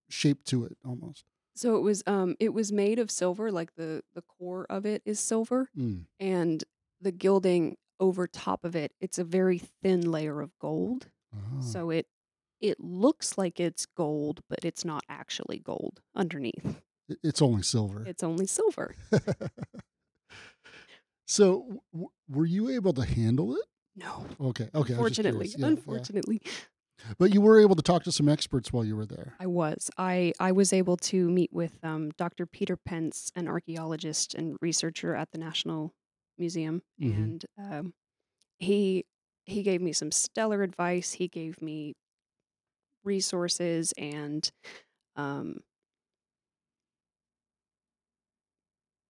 shaped 0.09 0.47
to 0.47 0.65
it 0.65 0.79
almost. 0.85 1.25
So 1.61 1.77
it 1.77 1.81
was 1.83 2.03
um 2.07 2.37
it 2.41 2.55
was 2.55 2.73
made 2.73 2.99
of 2.99 3.11
silver, 3.11 3.53
like 3.53 3.75
the 3.75 4.03
the 4.15 4.23
core 4.23 4.65
of 4.71 4.87
it 4.87 5.03
is 5.05 5.21
silver, 5.21 5.69
Mm. 5.77 6.07
and 6.19 6.65
the 7.03 7.13
gilding 7.13 7.77
over 7.99 8.27
top 8.27 8.65
of 8.65 8.75
it, 8.75 8.93
it's 8.99 9.19
a 9.19 9.25
very 9.25 9.59
thin 9.83 10.11
layer 10.11 10.41
of 10.41 10.59
gold. 10.59 11.11
Ah. 11.35 11.61
So 11.61 11.91
it 11.91 12.07
it 12.63 12.81
looks 12.81 13.37
like 13.37 13.61
it's 13.61 13.85
gold, 13.85 14.41
but 14.49 14.65
it's 14.65 14.87
not 14.87 15.05
actually 15.09 15.59
gold 15.59 16.01
underneath. 16.17 16.81
It- 17.11 17.19
It's 17.23 17.43
only 17.43 17.63
silver. 17.63 18.05
It's 18.07 18.23
only 18.23 18.47
silver. 18.47 18.95
so, 21.27 21.83
w- 21.93 22.11
were 22.29 22.47
you 22.47 22.71
able 22.71 22.93
to 22.95 23.05
handle 23.05 23.55
it? 23.57 23.65
No. 23.97 24.27
Okay. 24.41 24.69
Okay. 24.75 24.95
I 24.95 24.99
was 25.01 25.13
just 25.13 25.19
Unfortunately, 25.21 25.49
curious. 25.49 25.59
Yeah, 25.59 25.67
yeah. 25.67 25.73
unfortunately, 25.73 26.43
But 27.19 27.33
you 27.35 27.41
were 27.41 27.61
able 27.61 27.75
to 27.77 27.83
talk 27.83 28.03
to 28.05 28.13
some 28.13 28.29
experts 28.29 28.73
while 28.73 28.85
you 28.85 28.97
were 28.97 29.07
there. 29.07 29.35
I 29.41 29.47
was. 29.47 29.91
I 29.99 30.33
I 30.39 30.53
was 30.53 30.73
able 30.73 30.97
to 30.99 31.29
meet 31.29 31.53
with 31.53 31.79
um, 31.85 32.11
Dr. 32.17 32.47
Peter 32.47 32.77
Pentz, 32.77 33.31
an 33.35 33.49
archaeologist 33.49 34.35
and 34.35 34.57
researcher 34.61 35.15
at 35.15 35.31
the 35.33 35.39
National 35.39 35.93
Museum, 36.39 36.83
Mhm. 37.01 37.15
and 37.15 37.47
um, 37.59 37.95
he 38.59 39.05
he 39.47 39.63
gave 39.63 39.81
me 39.81 39.93
some 39.93 40.11
stellar 40.13 40.63
advice. 40.63 41.13
He 41.13 41.29
gave 41.29 41.61
me 41.63 41.95
resources 43.05 43.93
and 43.97 44.51
um, 45.17 45.61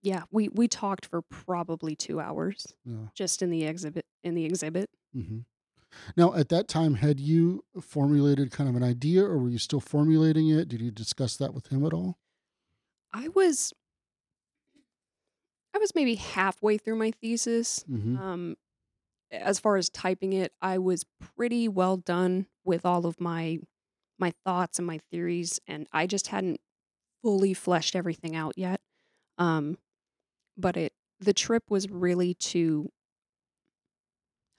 yeah, 0.03 0.23
we 0.31 0.49
we 0.49 0.67
talked 0.69 1.07
for 1.07 1.21
probably 1.23 1.95
two 1.95 2.21
hours 2.21 2.75
Yeah. 2.85 3.09
just 3.15 3.43
in 3.43 3.51
the 3.51 3.65
exhibit 3.65 4.07
in 4.23 4.35
the 4.35 4.45
exhibit. 4.45 4.91
hmm 5.13 5.41
Now, 6.17 6.35
at 6.35 6.49
that 6.51 6.69
time, 6.69 6.95
had 6.95 7.21
you 7.21 7.65
formulated 7.81 8.51
kind 8.51 8.69
of 8.69 8.77
an 8.77 8.83
idea, 8.83 9.25
or 9.25 9.39
were 9.39 9.49
you 9.51 9.59
still 9.59 9.81
formulating 9.81 10.49
it? 10.49 10.69
Did 10.69 10.81
you 10.81 10.91
discuss 10.91 11.37
that 11.37 11.55
with 11.55 11.69
him 11.69 11.85
at 11.85 11.93
all? 11.93 12.19
I 13.13 13.29
was 13.29 13.73
I 15.75 15.79
was 15.79 15.95
maybe 15.95 16.17
halfway 16.17 16.79
through 16.79 16.97
my 16.97 17.11
thesis. 17.11 17.85
hmm 17.85 18.17
Um, 18.17 18.57
as 19.31 19.61
far 19.61 19.77
as 19.77 19.91
typing 19.91 20.33
it, 20.33 20.55
I 20.63 20.79
was 20.79 21.05
pretty 21.21 21.69
well 21.69 21.97
done 21.99 22.49
with 22.65 22.87
all 22.87 23.07
of 23.07 23.21
my 23.21 23.61
my 24.19 24.33
thoughts 24.45 24.79
and 24.79 24.87
my 24.87 24.99
theories, 25.11 25.61
and 25.67 25.89
I 25.93 26.07
just 26.07 26.29
hadn't 26.29 26.61
fully 27.23 27.55
fleshed 27.55 27.97
everything 27.97 28.37
out 28.37 28.55
yet. 28.59 28.81
Um, 29.39 29.79
but 30.57 30.77
it 30.77 30.95
the 31.21 31.35
trip 31.35 31.65
was 31.71 31.89
really 31.91 32.35
to 32.35 32.91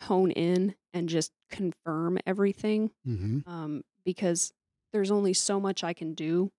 hone 0.02 0.32
in 0.32 0.76
and 0.94 1.08
just 1.10 1.32
confirm 1.50 2.18
everything 2.26 2.92
hmm 3.06 3.40
um, 3.46 3.84
because 4.04 4.52
there's 4.94 5.12
only 5.12 5.34
so 5.34 5.60
much 5.60 5.84
I 5.84 5.94
can 5.94 6.14
do 6.14 6.52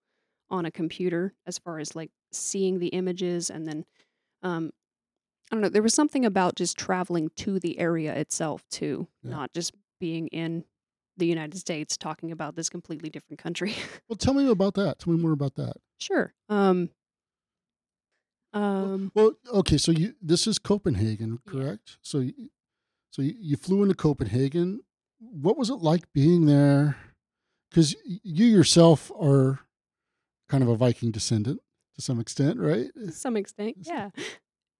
on 0.50 0.64
a 0.66 0.70
computer 0.70 1.34
as 1.46 1.58
far 1.58 1.78
as 1.78 1.94
like 1.96 2.10
seeing 2.32 2.78
the 2.78 2.88
images 2.88 3.50
and 3.50 3.66
then 3.66 3.84
um, 4.42 4.70
I 5.50 5.54
don't 5.54 5.62
know. 5.62 5.68
There 5.68 5.82
was 5.82 5.94
something 5.94 6.24
about 6.24 6.54
just 6.56 6.78
traveling 6.78 7.28
to 7.36 7.60
the 7.60 7.78
area 7.78 8.14
itself 8.14 8.66
too, 8.70 9.06
Yeah. 9.22 9.30
not 9.32 9.52
just 9.52 9.74
being 10.00 10.28
in 10.28 10.64
the 11.18 11.26
United 11.26 11.58
States 11.58 11.96
talking 11.98 12.32
about 12.32 12.56
this 12.56 12.70
completely 12.70 13.10
different 13.10 13.38
country. 13.38 13.74
Well, 14.08 14.16
tell 14.16 14.34
me 14.34 14.48
about 14.48 14.74
that. 14.74 14.98
Tell 14.98 15.12
me 15.12 15.20
more 15.20 15.32
about 15.32 15.54
that. 15.56 15.74
sure. 15.98 16.32
Um, 16.48 16.90
um, 18.52 19.10
Well, 19.14 19.32
okay, 19.52 19.78
so 19.78 19.92
you 19.92 20.14
this 20.20 20.46
is 20.46 20.58
Copenhagen, 20.58 21.38
Yeah. 21.46 21.52
correct? 21.52 21.98
So, 22.02 22.18
you, 22.20 22.50
so 23.12 23.22
you, 23.22 23.34
you 23.38 23.56
flew 23.56 23.82
into 23.82 23.94
Copenhagen. 23.94 24.80
What 25.20 25.56
was 25.56 25.70
it 25.70 25.76
like 25.76 26.12
being 26.12 26.46
there? 26.46 26.96
Because 27.70 27.94
you 28.04 28.46
yourself 28.46 29.10
are 29.20 29.60
kind 30.48 30.62
of 30.64 30.68
a 30.68 30.76
Viking 30.76 31.10
descendant 31.12 31.60
to 31.94 32.02
some 32.02 32.18
extent, 32.20 32.58
right? 32.58 32.88
to 32.94 33.12
some 33.12 33.36
extent, 33.36 33.76
yeah. 33.82 34.10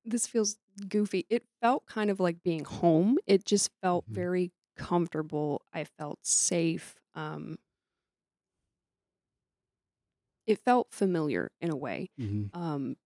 This 0.05 0.27
feels 0.27 0.57
goofy. 0.89 1.27
It 1.31 1.45
felt 1.61 1.87
kind 1.87 2.11
of 2.11 2.19
like 2.21 2.43
being 2.43 2.65
home. 2.65 3.19
It 3.27 3.45
just 3.45 3.71
felt 3.83 4.05
Mhm. 4.11 4.15
very 4.15 4.53
comfortable. 4.77 5.63
I 5.73 5.85
felt 5.85 6.19
safe. 6.27 6.97
Um, 7.15 7.59
it 10.47 10.59
felt 10.65 10.89
familiar 10.93 11.51
in 11.61 11.71
a 11.71 11.77
way. 11.77 12.11
hmm 12.19 12.47
um, 12.55 12.97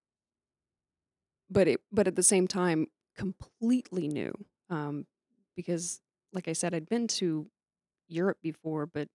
but 1.50 1.68
it 1.68 1.80
but 1.92 2.06
at 2.08 2.16
the 2.16 2.22
same 2.22 2.46
time 2.48 2.86
completely 3.14 4.08
new 4.08 4.32
um, 4.70 5.06
because 5.56 6.00
like 6.32 6.48
i 6.48 6.52
said 6.52 6.74
i'd 6.74 6.88
been 6.88 7.06
to 7.06 7.46
europe 8.08 8.38
before 8.42 8.86
but 8.86 9.08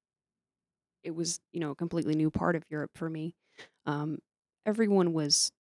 it 1.04 1.16
was 1.16 1.40
you 1.52 1.60
know 1.60 1.72
a 1.72 1.76
completely 1.76 2.16
new 2.16 2.30
part 2.30 2.56
of 2.56 2.64
europe 2.70 2.92
for 2.96 3.10
me. 3.10 3.36
Um, 3.86 4.20
everyone 4.66 5.14
was 5.14 5.52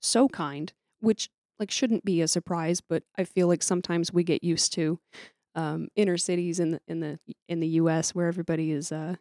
so 0.00 0.28
kind 0.28 0.72
which 1.00 1.28
like 1.58 1.70
shouldn't 1.70 2.04
be 2.04 2.20
a 2.20 2.28
surprise 2.28 2.80
but 2.80 3.02
i 3.16 3.24
feel 3.24 3.48
like 3.48 3.62
sometimes 3.62 4.12
we 4.12 4.22
get 4.24 4.42
used 4.44 4.72
to 4.74 4.98
um, 5.54 5.88
inner 5.96 6.16
cities 6.16 6.60
in 6.60 6.72
the 6.72 6.80
in 6.86 7.00
the 7.00 7.18
in 7.48 7.60
the 7.60 7.68
us 7.68 8.14
where 8.14 8.28
everybody 8.28 8.70
is 8.70 8.92
uh, 8.92 9.16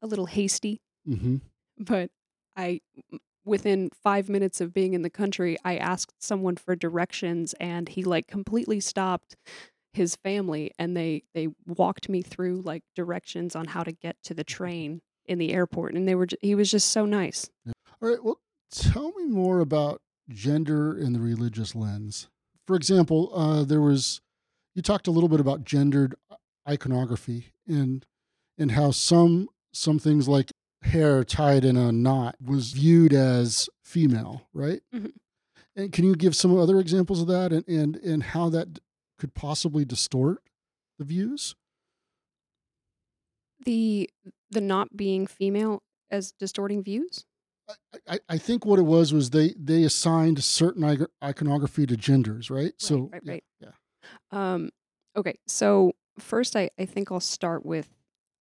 a 0.00 0.06
little 0.06 0.26
hasty. 0.26 0.80
Hmm 1.06 1.36
but 1.78 2.10
I, 2.54 2.80
within 3.44 3.90
5 4.02 4.28
minutes 4.28 4.60
of 4.60 4.72
being 4.74 4.94
in 4.94 5.02
the 5.02 5.10
country 5.10 5.56
I 5.64 5.76
asked 5.76 6.22
someone 6.22 6.56
for 6.56 6.76
directions 6.76 7.54
and 7.58 7.88
he 7.88 8.04
like 8.04 8.26
completely 8.28 8.78
stopped 8.78 9.36
his 9.94 10.16
family 10.16 10.72
and 10.78 10.96
they 10.96 11.22
they 11.34 11.48
walked 11.66 12.08
me 12.08 12.22
through 12.22 12.62
like 12.62 12.82
directions 12.96 13.54
on 13.54 13.66
how 13.66 13.82
to 13.82 13.92
get 13.92 14.16
to 14.24 14.34
the 14.34 14.44
train 14.44 15.00
in 15.26 15.38
the 15.38 15.52
airport 15.52 15.94
and 15.94 16.08
they 16.08 16.14
were 16.14 16.26
he 16.40 16.54
was 16.54 16.70
just 16.70 16.90
so 16.90 17.04
nice. 17.06 17.48
All 17.66 18.08
right. 18.08 18.22
Well, 18.24 18.40
tell 18.70 19.12
me 19.12 19.26
more 19.26 19.60
about 19.60 20.00
gender 20.28 20.96
in 20.96 21.12
the 21.12 21.20
religious 21.20 21.74
lens. 21.74 22.28
For 22.66 22.74
example, 22.76 23.30
uh, 23.34 23.64
there 23.64 23.80
was 23.82 24.20
you 24.74 24.82
talked 24.82 25.06
a 25.06 25.10
little 25.10 25.28
bit 25.28 25.40
about 25.40 25.64
gendered 25.64 26.14
iconography 26.68 27.52
and 27.66 28.04
and 28.58 28.72
how 28.72 28.90
some 28.90 29.48
some 29.72 29.98
things 29.98 30.28
like 30.28 30.50
hair 30.82 31.22
tied 31.24 31.64
in 31.64 31.76
a 31.76 31.92
knot 31.92 32.36
was 32.44 32.72
viewed 32.72 33.12
as 33.12 33.68
female, 33.84 34.48
right? 34.52 34.80
Mhm. 34.94 35.12
And 35.76 35.92
can 35.92 36.04
you 36.04 36.14
give 36.14 36.34
some 36.36 36.56
other 36.58 36.78
examples 36.78 37.20
of 37.20 37.28
that 37.28 37.52
and 37.52 37.66
and 37.68 37.96
and 37.96 38.22
how 38.22 38.48
that 38.50 38.78
could 39.22 39.34
possibly 39.34 39.84
distort 39.84 40.42
the 40.98 41.04
views? 41.04 41.54
The 43.64 44.10
the 44.50 44.60
not 44.60 44.96
being 44.96 45.28
female 45.28 45.84
as 46.10 46.32
distorting 46.32 46.82
views? 46.82 47.24
I, 48.08 48.18
I 48.28 48.36
think 48.36 48.66
what 48.66 48.80
it 48.80 48.82
was 48.82 49.14
was 49.14 49.30
they 49.30 49.54
they 49.56 49.84
assigned 49.84 50.42
certain 50.42 51.06
iconography 51.22 51.86
to 51.86 51.96
genders, 51.96 52.50
right? 52.50 52.72
so 52.78 53.10
right, 53.12 53.22
yeah, 53.24 53.32
right. 53.32 53.44
yeah. 53.60 53.68
Um, 54.32 54.70
okay, 55.16 55.38
so 55.46 55.92
first, 56.18 56.56
I, 56.56 56.70
I 56.76 56.84
think 56.84 57.12
I'll 57.12 57.20
start 57.20 57.64
with 57.64 57.94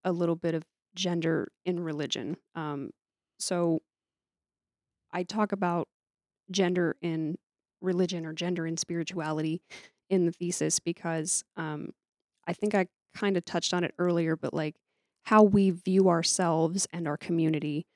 a 0.03 0.11
little 0.11 0.35
bit 0.35 0.55
of 0.55 0.63
gender 0.95 1.51
in 1.63 1.79
religion. 1.79 2.37
Um, 2.55 2.89
so 3.37 3.81
I 5.11 5.21
talk 5.21 5.51
about 5.51 5.89
gender 6.49 6.97
in 7.03 7.37
religion 7.81 8.25
or 8.25 8.33
gender 8.33 8.65
in 8.65 8.77
spirituality 8.77 9.61
in 10.11 10.27
the 10.27 10.31
thesis 10.33 10.79
because 10.79 11.43
um, 11.57 11.91
I 12.47 12.53
think 12.53 12.75
I 12.75 12.87
kind 13.15 13.37
of 13.37 13.45
touched 13.45 13.73
on 13.73 13.83
it 13.83 13.95
earlier, 13.97 14.35
but 14.37 14.53
like 14.53 14.75
how 15.23 15.43
we 15.43 15.71
view 15.71 16.09
ourselves 16.09 16.87
and 16.93 17.07
our 17.07 17.17
community 17.17 17.87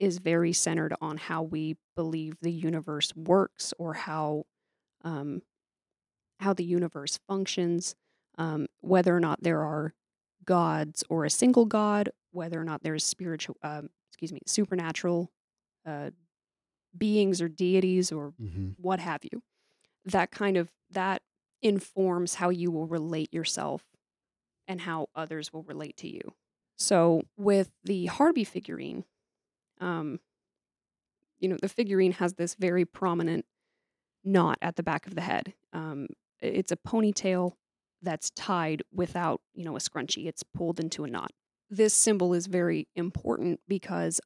is 0.00 0.18
very 0.18 0.52
centered 0.52 0.94
on 1.00 1.18
how 1.18 1.42
we 1.42 1.76
believe 1.96 2.36
the 2.42 2.52
universe 2.52 3.14
works 3.16 3.74
or 3.78 3.94
how 3.94 4.44
um, 5.04 5.42
how 6.40 6.54
the 6.54 6.64
universe 6.64 7.18
functions, 7.28 7.94
um, 8.38 8.66
whether 8.80 9.14
or 9.14 9.20
not 9.20 9.42
there 9.42 9.62
are 9.62 9.94
gods 10.44 11.04
or 11.10 11.24
a 11.26 11.30
single 11.30 11.66
god, 11.66 12.10
whether 12.32 12.60
or 12.60 12.64
not 12.64 12.82
there's 12.82 13.04
spiritual, 13.04 13.56
um, 13.62 13.90
excuse 14.10 14.32
me, 14.32 14.40
supernatural 14.46 15.30
uh, 15.86 16.10
beings 16.96 17.42
or 17.42 17.48
deities 17.48 18.12
or 18.12 18.32
Mm-hmm. 18.40 18.70
what 18.78 19.00
have 19.00 19.20
you. 19.24 19.42
That 20.06 20.30
kind 20.30 20.56
of 20.56 20.70
that 20.92 21.22
informs 21.62 22.36
how 22.36 22.48
you 22.48 22.70
will 22.70 22.86
relate 22.86 23.32
yourself 23.32 23.82
and 24.66 24.82
how 24.82 25.08
others 25.14 25.52
will 25.52 25.62
relate 25.62 25.96
to 25.98 26.08
you. 26.08 26.20
So 26.76 27.22
with 27.36 27.70
the 27.84 28.06
Harby 28.06 28.44
figurine, 28.44 29.04
um, 29.80 30.20
you 31.38 31.48
know, 31.48 31.56
the 31.60 31.68
figurine 31.68 32.12
has 32.12 32.34
this 32.34 32.54
very 32.54 32.84
prominent 32.84 33.44
knot 34.24 34.58
at 34.62 34.76
the 34.76 34.82
back 34.82 35.06
of 35.06 35.14
the 35.14 35.20
head. 35.22 35.54
Um, 35.72 36.08
it's 36.40 36.72
a 36.72 36.76
ponytail 36.76 37.52
that's 38.02 38.30
tied 38.30 38.82
without, 38.92 39.40
you 39.54 39.64
know, 39.64 39.76
a 39.76 39.80
scrunchie. 39.80 40.26
It's 40.26 40.42
pulled 40.42 40.80
into 40.80 41.04
a 41.04 41.10
knot. 41.10 41.32
This 41.68 41.94
symbol 41.94 42.34
is 42.34 42.46
very 42.46 42.88
important 42.96 43.60
because 43.68 44.20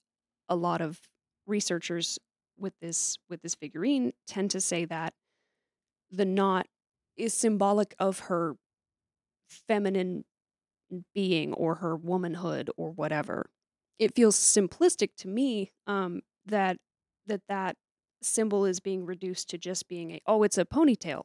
a 0.49 0.57
lot 0.57 0.81
of 0.81 1.01
researchers 1.47 2.19
with 2.59 2.75
this 2.81 3.19
with 3.29 3.43
this 3.43 3.55
figurine 3.55 4.13
tend 4.27 4.51
to 4.53 4.61
say 4.61 4.85
that 4.85 5.13
the 6.11 6.25
knot 6.25 6.67
is 7.17 7.35
symbolic 7.35 7.95
of 7.99 8.21
her 8.21 8.57
feminine 9.49 10.25
being 11.15 11.53
or 11.53 11.77
her 11.77 11.97
womanhood 11.97 12.71
or 12.77 12.91
whatever. 12.91 13.51
It 13.99 14.15
feels 14.15 14.37
simplistic 14.37 15.11
to 15.19 15.29
me 15.29 15.73
um, 15.87 16.23
that 16.47 16.79
that 17.27 17.43
that 17.49 17.77
symbol 18.23 18.65
is 18.65 18.81
being 18.81 19.07
reduced 19.07 19.51
to 19.51 19.59
just 19.59 19.89
being 19.89 20.13
a 20.13 20.21
oh 20.27 20.43
it's 20.43 20.59
a 20.59 20.65
ponytail, 20.65 21.23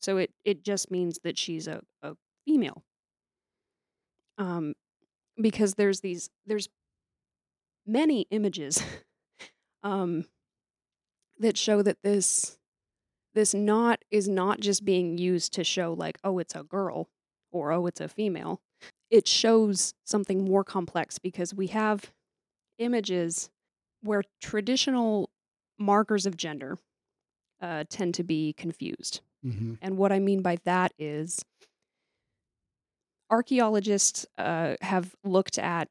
so 0.00 0.16
it 0.18 0.30
it 0.44 0.62
just 0.62 0.90
means 0.90 1.18
that 1.24 1.36
she's 1.38 1.66
a, 1.66 1.82
a 2.02 2.14
female. 2.46 2.84
Um, 4.38 4.74
because 5.40 5.74
there's 5.74 6.00
these 6.00 6.30
there's 6.46 6.68
many 7.86 8.26
images 8.30 8.82
um, 9.82 10.24
that 11.38 11.56
show 11.56 11.82
that 11.82 11.98
this 12.02 12.55
this 13.36 13.54
knot 13.54 14.02
is 14.10 14.26
not 14.26 14.58
just 14.60 14.84
being 14.84 15.18
used 15.18 15.52
to 15.52 15.62
show 15.62 15.92
like 15.92 16.18
oh 16.24 16.38
it's 16.40 16.54
a 16.56 16.64
girl 16.64 17.08
or 17.52 17.70
oh 17.70 17.86
it's 17.86 18.00
a 18.00 18.08
female 18.08 18.60
it 19.10 19.28
shows 19.28 19.94
something 20.04 20.44
more 20.44 20.64
complex 20.64 21.18
because 21.20 21.54
we 21.54 21.68
have 21.68 22.12
images 22.78 23.48
where 24.02 24.22
traditional 24.40 25.30
markers 25.78 26.26
of 26.26 26.36
gender 26.36 26.78
uh, 27.60 27.84
tend 27.88 28.14
to 28.14 28.24
be 28.24 28.52
confused 28.52 29.20
Mm-hmm. 29.44 29.74
and 29.80 29.96
what 29.96 30.10
i 30.10 30.18
mean 30.18 30.42
by 30.42 30.56
that 30.64 30.92
is 30.98 31.44
archaeologists 33.30 34.26
uh, 34.38 34.74
have 34.80 35.14
looked 35.24 35.58
at 35.58 35.88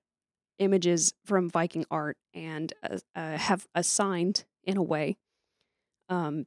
images 0.60 1.14
from 1.26 1.50
viking 1.50 1.86
art 1.92 2.18
and 2.34 2.74
uh, 2.84 2.98
uh, 3.16 3.38
have 3.38 3.68
assigned 3.76 4.46
in 4.64 4.78
a 4.78 4.84
way 4.84 5.16
um, 6.10 6.46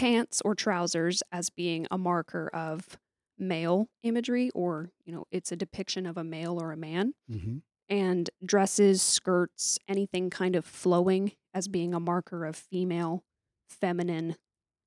pants 0.00 0.40
or 0.44 0.54
trousers 0.54 1.22
as 1.30 1.50
being 1.50 1.86
a 1.90 1.98
marker 1.98 2.48
of 2.52 2.98
male 3.38 3.88
imagery 4.02 4.50
or 4.54 4.90
you 5.04 5.12
know 5.12 5.24
it's 5.30 5.50
a 5.52 5.56
depiction 5.56 6.06
of 6.06 6.16
a 6.16 6.24
male 6.24 6.60
or 6.60 6.72
a 6.72 6.76
man 6.76 7.12
Mm-hmm. 7.30 7.58
and 7.88 8.30
dresses 8.44 9.00
skirts 9.02 9.78
anything 9.88 10.30
kind 10.30 10.56
of 10.56 10.64
flowing 10.64 11.32
as 11.54 11.68
being 11.68 11.94
a 11.94 12.00
marker 12.00 12.44
of 12.44 12.56
female 12.56 13.22
feminine 13.68 14.36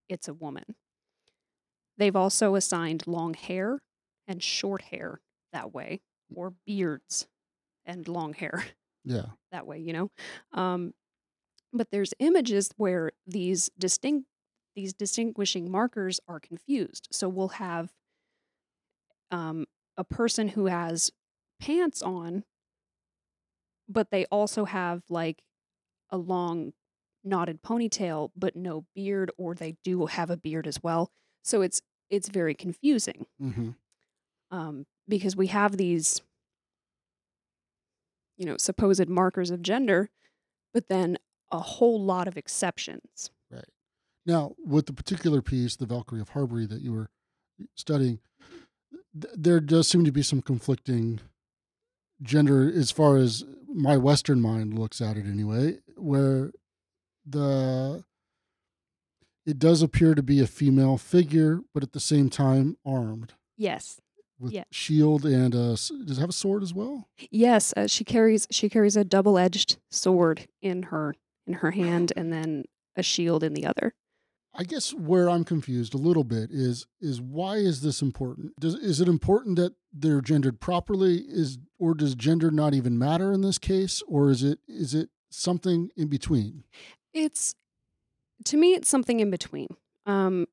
it's 0.09 0.27
a 0.27 0.33
woman 0.33 0.75
they've 1.97 2.15
also 2.15 2.55
assigned 2.55 3.07
long 3.07 3.33
hair 3.33 3.79
and 4.27 4.41
short 4.43 4.81
hair 4.83 5.19
that 5.51 5.73
way 5.73 6.01
or 6.35 6.53
beards 6.65 7.27
and 7.85 8.07
long 8.07 8.33
hair 8.33 8.65
Yeah. 9.05 9.25
that 9.51 9.67
way, 9.67 9.79
you 9.79 9.91
know. 9.91 10.09
Um, 10.53 10.93
but 11.73 11.87
there's 11.91 12.13
images 12.19 12.69
where 12.77 13.11
these 13.27 13.69
distinct 13.77 14.27
these 14.75 14.93
distinguishing 14.93 15.69
markers 15.69 16.19
are 16.27 16.39
confused. 16.39 17.07
So 17.11 17.29
we'll 17.29 17.49
have 17.49 17.91
um, 19.31 19.65
a 19.97 20.03
person 20.03 20.49
who 20.49 20.65
has 20.67 21.11
pants 21.59 22.01
on, 22.01 22.43
but 23.87 24.11
they 24.11 24.25
also 24.25 24.65
have 24.65 25.03
like 25.09 25.43
a 26.09 26.17
long 26.17 26.73
knotted 27.23 27.61
ponytail, 27.63 28.31
but 28.35 28.55
no 28.55 28.85
beard, 28.95 29.31
or 29.37 29.55
they 29.55 29.75
do 29.83 30.05
have 30.07 30.29
a 30.29 30.37
beard 30.37 30.67
as 30.67 30.81
well. 30.83 31.11
So 31.43 31.61
it's 31.61 31.81
it's 32.09 32.29
very 32.29 32.53
confusing 32.53 33.25
Mm-hmm. 33.41 33.69
um, 34.51 34.85
because 35.07 35.35
we 35.35 35.47
have 35.47 35.77
these, 35.77 36.21
you 38.37 38.45
know, 38.45 38.57
supposed 38.57 39.07
markers 39.09 39.49
of 39.51 39.61
gender, 39.61 40.09
but 40.73 40.89
then 40.89 41.17
a 41.51 41.59
whole 41.59 42.01
lot 42.01 42.27
of 42.27 42.37
exceptions. 42.37 43.31
Now, 44.25 44.55
with 44.65 44.85
the 44.85 44.93
particular 44.93 45.41
piece, 45.41 45.75
the 45.75 45.85
Valkyrie 45.85 46.21
of 46.21 46.29
Harby 46.29 46.65
that 46.67 46.81
you 46.81 46.93
were 46.93 47.09
studying, 47.75 48.19
th- 49.19 49.33
there 49.37 49.59
does 49.59 49.87
seem 49.87 50.05
to 50.05 50.11
be 50.11 50.23
some 50.23 50.41
conflicting 50.41 51.19
gender 52.21 52.71
as 52.73 52.89
far 52.91 53.17
as 53.17 53.43
my 53.67 53.97
Western 53.97 54.39
mind 54.39 54.77
looks 54.79 55.01
at 55.01 55.17
it 55.17 55.25
anyway, 55.25 55.79
where 55.97 56.51
the 57.25 58.03
it 59.45 59.59
does 59.59 59.81
appear 59.81 60.15
to 60.15 60.23
be 60.23 60.39
a 60.39 60.47
female 60.47 60.97
figure, 60.97 61.59
but 61.73 61.83
at 61.83 61.91
the 61.91 61.99
same 61.99 62.29
time 62.29 62.77
armed 62.85 63.33
Yes, 63.57 63.99
with 64.39 64.53
Yeah. 64.53 64.63
shield 64.71 65.25
and 65.25 65.53
a, 65.53 65.75
does 65.75 65.91
it 66.17 66.17
have 66.17 66.29
a 66.29 66.33
sword 66.33 66.63
as 66.63 66.73
well? 66.73 67.09
yes, 67.29 67.73
uh, 67.75 67.87
she 67.87 68.03
carries 68.05 68.47
she 68.51 68.69
carries 68.69 68.95
a 68.95 69.03
double 69.03 69.37
edged 69.37 69.77
sword 69.91 70.47
in 70.61 70.83
her 70.83 71.13
in 71.45 71.55
her 71.55 71.71
hand, 71.71 72.13
and 72.15 72.31
then 72.31 72.63
a 72.95 73.03
shield 73.03 73.43
in 73.43 73.53
the 73.53 73.65
other. 73.65 73.93
I 74.55 74.63
guess 74.63 74.93
where 74.93 75.29
I'm 75.29 75.43
confused 75.43 75.93
a 75.93 75.97
little 75.97 76.23
bit 76.23 76.49
is 76.51 76.85
is 77.01 77.19
why 77.19 77.55
is 77.57 77.81
this 77.81 78.01
important? 78.01 78.53
Does 78.59 78.75
is 78.75 79.01
it 79.01 79.07
important 79.07 79.55
that 79.55 79.73
they're 79.91 80.21
gendered 80.21 80.59
properly? 80.59 81.17
Is 81.27 81.57
or 81.79 81.93
does 81.95 82.13
gender 82.15 82.51
not 82.51 82.73
even 82.73 82.97
matter 82.97 83.31
in 83.33 83.41
this 83.41 83.57
case, 83.57 84.03
or 84.07 84.29
is 84.29 84.43
it 84.43 84.59
is 84.67 84.93
it 84.93 85.09
something 85.31 85.89
in 85.97 86.07
between? 86.07 86.63
It's 87.13 87.55
to 88.45 88.57
me, 88.57 88.73
it's 88.73 88.89
something 88.89 89.19
in 89.19 89.31
between. 89.31 89.69
Um, 90.05 90.45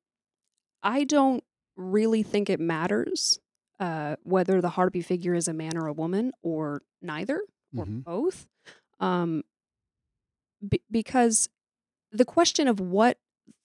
I 0.81 1.03
don't 1.03 1.43
really 1.75 2.23
think 2.23 2.49
it 2.49 2.59
matters 2.59 3.39
uh, 3.79 4.15
whether 4.23 4.61
the 4.61 4.69
Harby 4.69 5.01
figure 5.01 5.33
is 5.33 5.47
a 5.47 5.53
man 5.53 5.75
or 5.77 5.87
a 5.87 5.93
woman, 5.93 6.31
or 6.43 6.81
neither, 7.01 7.41
or 7.75 7.85
Mhm. 7.85 8.03
both, 8.03 8.47
um, 8.99 9.43
be- 10.67 10.83
because 10.91 11.49
the 12.11 12.25
question 12.25 12.67
of 12.67 12.79
what 12.79 13.17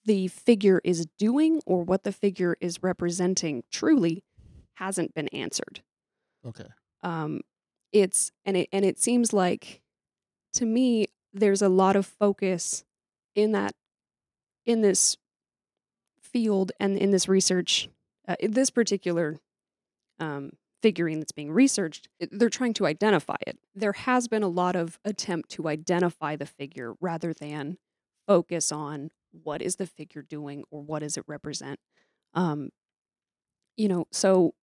the 0.06 0.28
figure 0.28 0.80
is 0.84 1.06
doing 1.18 1.60
or 1.66 1.82
what 1.82 2.04
the 2.04 2.12
figure 2.12 2.56
is 2.60 2.82
representing 2.82 3.62
truly 3.70 4.24
hasn't 4.74 5.12
been 5.14 5.28
answered 5.28 5.82
Okay. 6.46 6.68
um, 7.02 7.40
it's 7.92 8.30
and 8.44 8.56
it 8.56 8.68
and 8.72 8.84
it 8.84 8.98
seems 8.98 9.32
like 9.32 9.82
to 10.54 10.64
me 10.66 11.06
there's 11.32 11.60
a 11.62 11.68
lot 11.68 11.96
of 11.96 12.06
focus 12.06 12.84
in 13.34 13.52
that 13.52 13.74
in 14.64 14.80
this 14.80 15.16
field 16.20 16.72
and 16.80 16.96
in 16.98 17.10
this 17.10 17.28
research 17.28 17.88
uh, 18.28 18.36
in 18.40 18.52
this 18.52 18.70
particular 18.70 19.36
um, 20.18 20.50
figurine 20.82 21.20
that's 21.20 21.32
being 21.32 21.50
researched 21.52 22.08
they're 22.30 22.48
trying 22.50 22.74
to 22.74 22.86
identify 22.86 23.36
it 23.46 23.58
there 23.74 23.92
has 23.92 24.28
been 24.28 24.42
a 24.42 24.48
lot 24.48 24.76
of 24.76 24.98
attempt 25.04 25.48
to 25.50 25.68
identify 25.68 26.36
the 26.36 26.46
figure 26.46 26.94
rather 27.00 27.32
than 27.32 27.78
focus 28.26 28.70
on 28.72 29.10
what 29.42 29.62
is 29.62 29.76
the 29.76 29.86
figure 29.86 30.22
doing 30.22 30.64
or 30.70 30.82
what 30.82 31.00
does 31.00 31.16
it 31.16 31.24
represent 31.26 31.78
um, 32.34 32.70
you 33.76 33.88
know 33.88 34.06
so 34.12 34.54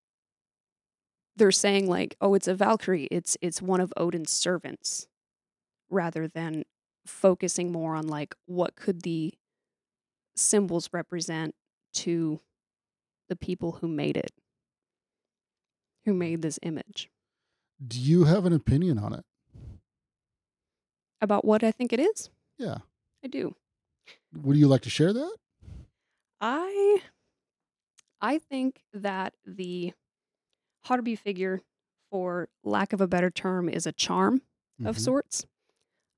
they're 1.36 1.50
saying 1.50 1.88
like 1.88 2.16
oh 2.20 2.34
it's 2.34 2.48
a 2.48 2.54
valkyrie 2.54 3.04
it's 3.10 3.36
it's 3.40 3.62
one 3.62 3.80
of 3.80 3.92
odin's 3.96 4.30
servants 4.32 5.06
rather 5.90 6.28
than 6.28 6.64
focusing 7.06 7.72
more 7.72 7.94
on 7.96 8.06
like 8.06 8.34
what 8.46 8.76
could 8.76 9.02
the 9.02 9.34
symbols 10.36 10.88
represent 10.92 11.54
to 11.92 12.40
the 13.28 13.36
people 13.36 13.72
who 13.80 13.88
made 13.88 14.16
it 14.16 14.32
who 16.04 16.14
made 16.14 16.42
this 16.42 16.58
image 16.62 17.10
Do 17.84 17.98
you 18.00 18.24
have 18.24 18.46
an 18.46 18.52
opinion 18.52 18.98
on 18.98 19.12
it? 19.12 19.24
About 21.20 21.44
what 21.44 21.62
I 21.62 21.70
think 21.70 21.92
it 21.92 22.00
is? 22.00 22.30
Yeah. 22.58 22.78
I 23.24 23.28
do. 23.28 23.54
Would 24.42 24.56
you 24.56 24.68
like 24.68 24.82
to 24.82 24.90
share 24.90 25.12
that? 25.12 25.36
I 26.40 27.02
I 28.20 28.38
think 28.38 28.82
that 28.92 29.34
the 29.44 29.92
Harby 30.84 31.16
figure, 31.16 31.62
for 32.10 32.48
lack 32.64 32.92
of 32.92 33.00
a 33.00 33.06
better 33.08 33.30
term, 33.30 33.68
is 33.68 33.86
a 33.86 33.92
charm 33.92 34.42
of 34.84 34.96
Mhm. 34.96 35.00
sorts. 35.00 35.46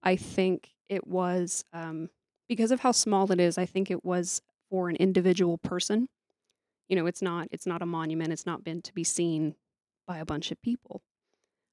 I 0.02 0.16
think 0.16 0.74
it 0.88 1.06
was 1.06 1.64
um, 1.72 2.10
because 2.48 2.70
of 2.70 2.80
how 2.80 2.92
small 2.92 3.30
it 3.32 3.40
is. 3.40 3.58
I 3.58 3.66
think 3.66 3.90
it 3.90 4.04
was 4.04 4.42
for 4.70 4.88
an 4.90 4.96
individual 4.96 5.58
person. 5.58 6.08
You 6.88 6.96
know, 6.96 7.06
it's 7.06 7.22
not 7.22 7.48
it's 7.50 7.66
not 7.66 7.82
a 7.82 7.86
monument. 7.86 8.32
It's 8.32 8.46
not 8.46 8.64
been 8.64 8.82
to 8.82 8.94
be 8.94 9.04
seen 9.04 9.56
by 10.06 10.18
a 10.18 10.26
bunch 10.26 10.52
of 10.52 10.60
people. 10.62 11.02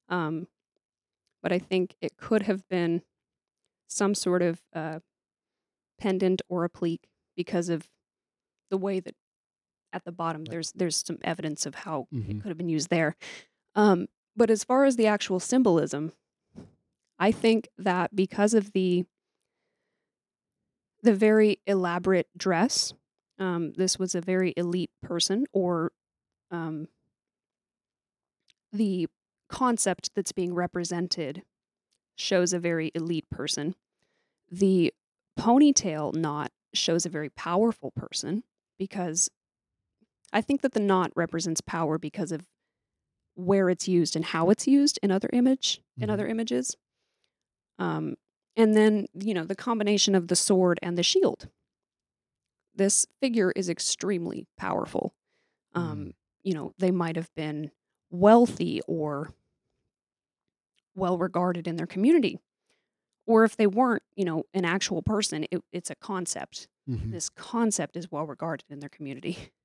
Um, 0.10 0.48
but 1.44 1.52
I 1.54 1.60
think 1.60 1.96
it 2.02 2.18
could 2.18 2.44
have 2.44 2.68
been 2.70 3.04
some 3.88 4.16
sort 4.16 4.42
of 4.42 4.62
uh, 4.74 5.00
pendant 6.02 6.42
or 6.50 6.64
a 6.64 6.66
applique 6.66 7.08
because 7.36 7.70
of 7.70 7.88
the 8.70 8.78
way 8.78 9.00
that 9.00 9.16
at 9.94 10.04
the 10.06 10.12
bottom 10.12 10.42
Right. 10.42 10.52
there's 10.52 10.72
there's 10.74 11.04
some 11.06 11.20
evidence 11.24 11.66
of 11.66 11.76
how 11.76 12.08
Mhm. 12.14 12.30
it 12.30 12.42
could 12.42 12.50
have 12.50 12.58
been 12.58 12.70
used 12.70 12.90
there. 12.90 13.16
Um, 13.76 14.08
but 14.36 14.50
as 14.50 14.64
far 14.64 14.86
as 14.86 14.96
the 14.96 15.08
actual 15.08 15.40
symbolism, 15.40 16.14
I 17.20 17.32
think 17.32 17.70
that 17.78 18.16
because 18.16 18.54
of 18.54 18.72
the 18.74 19.06
the 21.04 21.14
very 21.14 21.60
elaborate 21.66 22.28
dress, 22.38 22.94
um, 23.40 23.74
this 23.74 23.98
was 23.98 24.14
a 24.16 24.22
very 24.22 24.54
elite 24.56 24.92
person, 25.02 25.46
or 25.52 25.92
um, 26.52 26.88
the 28.72 29.08
concept 29.50 30.12
that's 30.16 30.32
being 30.32 30.54
represented 30.54 31.44
shows 32.16 32.54
a 32.54 32.60
very 32.60 32.92
elite 32.96 33.30
person. 33.30 33.76
The 34.50 34.94
ponytail 35.40 36.14
knot 36.16 36.52
shows 36.74 37.06
a 37.06 37.10
very 37.10 37.30
powerful 37.30 37.92
person 37.92 38.44
because 38.78 39.30
I 40.34 40.42
think 40.42 40.62
that 40.62 40.74
the 40.74 40.80
knot 40.80 41.12
represents 41.16 41.62
power 41.62 41.98
because 41.98 42.32
of 42.32 42.48
where 43.36 43.70
it's 43.70 43.88
used 43.88 44.16
and 44.16 44.26
how 44.26 44.50
it's 44.50 44.68
used 44.68 45.00
in 45.04 45.12
other 45.12 45.30
image 45.34 45.82
in 45.98 46.10
Mhm. 46.10 46.14
other 46.14 46.28
images. 46.28 46.76
Um, 47.80 48.16
and 48.56 48.76
then 48.76 49.08
you 49.14 49.34
know 49.34 49.46
the 49.46 49.56
combination 49.56 50.16
of 50.16 50.28
the 50.28 50.36
sword 50.36 50.80
and 50.82 50.98
the 50.98 51.04
shield. 51.04 51.50
This 52.76 53.06
figure 53.20 53.52
is 53.52 53.70
extremely 53.70 54.48
powerful. 54.58 55.14
Um, 55.74 56.14
You 56.44 56.54
know 56.56 56.74
they 56.80 56.92
might 56.92 57.16
have 57.18 57.34
been 57.36 57.72
wealthy 58.10 58.82
or 58.88 59.34
well 60.96 61.18
regarded 61.18 61.68
in 61.68 61.76
their 61.76 61.88
community, 61.88 62.40
or 63.28 63.44
if 63.44 63.56
they 63.56 63.68
weren't, 63.68 64.04
you 64.16 64.26
know, 64.26 64.44
an 64.54 64.66
actual 64.66 65.02
person, 65.02 65.46
it, 65.52 65.64
it's 65.72 65.90
a 65.90 65.96
concept. 65.96 66.68
Mhm. 66.90 67.12
This 67.12 67.30
concept 67.30 67.96
is 67.96 68.12
well 68.12 68.26
regarded 68.26 68.66
in 68.70 68.80
their 68.80 68.90
community. 68.90 69.38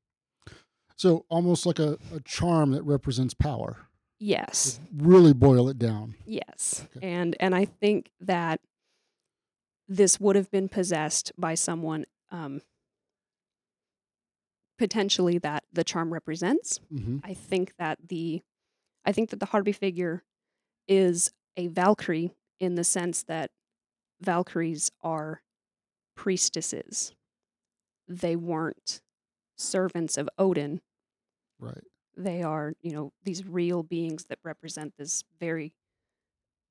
So 0.99 1.27
almost 1.29 1.67
like 1.67 1.79
a, 1.79 1.99
a 2.15 2.21
charm 2.25 2.71
that 2.71 2.83
represents 2.83 3.35
power. 3.35 3.77
Yes. 4.19 4.81
Really 4.97 5.35
boil 5.35 5.69
it 5.69 5.79
down. 5.79 6.15
Yes. 6.25 6.87
Okay. 6.97 7.07
And 7.07 7.37
and 7.39 7.55
I 7.55 7.67
think 7.67 8.11
that 8.19 8.63
this 9.89 10.19
would 10.19 10.35
have 10.35 10.51
been 10.51 10.71
possessed 10.71 11.33
by 11.37 11.55
someone 11.55 12.07
um 12.31 12.63
potentially 14.79 15.39
that 15.39 15.65
the 15.73 15.85
charm 15.85 16.13
represents. 16.13 16.81
hmm 16.91 17.19
I 17.23 17.35
think 17.35 17.75
that 17.79 17.99
the 18.09 18.43
I 19.05 19.13
think 19.13 19.29
that 19.31 19.41
the 19.41 19.47
Harby 19.47 19.73
figure 19.73 20.23
is 20.89 21.31
a 21.59 21.67
Valkyrie 21.69 22.33
in 22.61 22.75
the 22.75 22.85
sense 22.85 23.23
that 23.25 23.51
Valkyries 24.21 24.91
are 25.03 25.43
priestesses. 26.15 27.13
They 28.09 28.37
weren't 28.37 29.01
servants 29.57 30.17
of 30.17 30.29
Odin. 30.39 30.81
Right. 31.59 31.85
They 32.17 32.43
are, 32.43 32.75
you 32.83 32.93
know, 32.93 33.13
these 33.25 33.47
real 33.47 33.83
beings 33.83 34.25
that 34.27 34.39
represent 34.43 34.95
this 34.97 35.23
very 35.39 35.75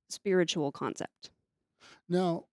spiritual 0.09 0.71
concept. 0.71 1.29
Now, 2.09 2.45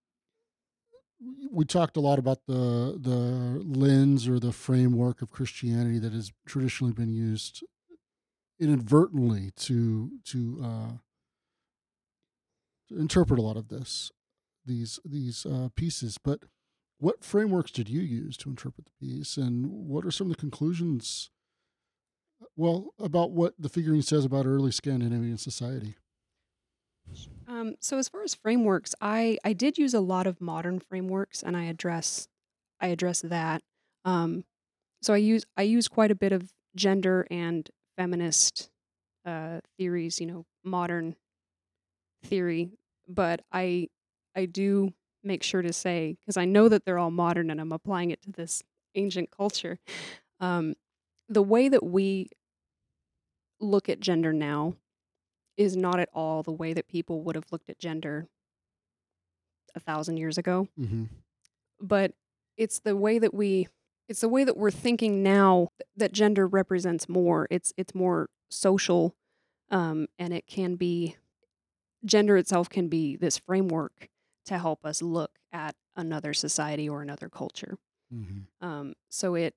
we 1.50 1.64
talked 1.64 1.96
a 1.96 2.00
lot 2.00 2.18
about 2.18 2.38
the 2.46 2.98
the 3.00 3.62
lens 3.64 4.26
or 4.26 4.38
the 4.40 4.52
framework 4.52 5.22
of 5.22 5.30
Christianity 5.30 5.98
that 5.98 6.12
has 6.12 6.32
traditionally 6.46 6.92
been 6.92 7.12
used 7.12 7.64
inadvertently 8.58 9.52
to 9.56 10.10
to, 10.24 10.60
uh, 10.62 10.88
interpret 12.98 13.38
a 13.38 13.42
lot 13.42 13.56
of 13.56 13.68
this 13.68 14.10
these 14.64 15.00
these 15.04 15.46
uh, 15.46 15.68
pieces. 15.74 16.18
But 16.18 16.40
what 16.98 17.24
frameworks 17.24 17.70
did 17.70 17.88
you 17.88 18.00
use 18.00 18.36
to 18.38 18.50
interpret 18.50 18.86
the 18.86 19.06
piece, 19.06 19.36
and 19.36 19.66
what 19.66 20.04
are 20.06 20.10
some 20.10 20.28
of 20.28 20.36
the 20.36 20.40
conclusions? 20.40 21.30
Well, 22.56 22.94
about 22.98 23.30
what 23.32 23.54
the 23.58 23.68
figurine 23.68 24.02
says 24.02 24.24
about 24.24 24.46
early 24.46 24.72
Scandinavian 24.72 25.38
society. 25.38 25.96
Um, 27.46 27.74
so 27.80 27.98
as 27.98 28.08
far 28.08 28.22
as 28.22 28.34
frameworks, 28.34 28.94
I 29.00 29.38
I 29.44 29.52
did 29.52 29.78
use 29.78 29.94
a 29.94 30.00
lot 30.00 30.26
of 30.26 30.40
modern 30.40 30.80
frameworks, 30.80 31.42
and 31.42 31.56
I 31.56 31.64
address 31.64 32.28
I 32.80 32.88
address 32.88 33.20
that. 33.22 33.62
Um, 34.04 34.44
so 35.02 35.14
I 35.14 35.18
use 35.18 35.44
I 35.56 35.62
use 35.62 35.88
quite 35.88 36.10
a 36.10 36.16
bit 36.16 36.32
of 36.32 36.52
gender 36.76 37.26
and 37.30 37.68
feminist 37.96 38.70
uh, 39.26 39.60
theories, 39.78 40.20
you 40.20 40.26
know, 40.26 40.46
modern 40.64 41.16
theory, 42.24 42.70
but 43.08 43.42
I 43.52 43.88
I 44.34 44.46
do 44.46 44.92
make 45.24 45.42
sure 45.42 45.62
to 45.62 45.72
say 45.72 46.16
because 46.20 46.36
I 46.36 46.44
know 46.44 46.68
that 46.68 46.84
they're 46.84 46.98
all 46.98 47.10
modern, 47.10 47.50
and 47.50 47.60
I'm 47.60 47.72
applying 47.72 48.10
it 48.10 48.22
to 48.22 48.30
this 48.32 48.62
ancient 48.94 49.30
culture. 49.30 49.78
Um, 50.40 50.74
the 51.28 51.42
way 51.42 51.68
that 51.68 51.84
we 51.84 52.28
look 53.60 53.88
at 53.88 54.00
gender 54.00 54.32
now 54.32 54.74
is 55.56 55.76
not 55.76 56.00
at 56.00 56.08
all 56.12 56.42
the 56.42 56.50
way 56.52 56.72
that 56.72 56.88
people 56.88 57.22
would 57.22 57.36
have 57.36 57.46
looked 57.52 57.70
at 57.70 57.78
gender 57.78 58.26
a 59.74 59.80
thousand 59.80 60.16
years 60.16 60.36
ago 60.36 60.68
Mm-hmm. 60.78 61.04
but 61.80 62.12
it's 62.56 62.80
the 62.80 62.96
way 62.96 63.18
that 63.18 63.32
we 63.32 63.68
it's 64.08 64.20
the 64.20 64.28
way 64.28 64.44
that 64.44 64.56
we're 64.56 64.70
thinking 64.70 65.22
now 65.22 65.68
that 65.96 66.12
gender 66.12 66.46
represents 66.46 67.08
more 67.08 67.46
it's 67.50 67.72
it's 67.76 67.94
more 67.94 68.28
social 68.50 69.14
um, 69.70 70.08
and 70.18 70.34
it 70.34 70.46
can 70.46 70.74
be 70.74 71.16
gender 72.04 72.36
itself 72.36 72.68
can 72.68 72.88
be 72.88 73.16
this 73.16 73.38
framework 73.38 74.08
to 74.46 74.58
help 74.58 74.84
us 74.84 75.02
look 75.02 75.30
at 75.52 75.74
another 75.96 76.32
society 76.34 76.88
or 76.88 77.02
another 77.02 77.28
culture 77.28 77.78
Mm-hmm. 78.12 78.66
um, 78.66 78.92
so 79.08 79.34
it 79.34 79.54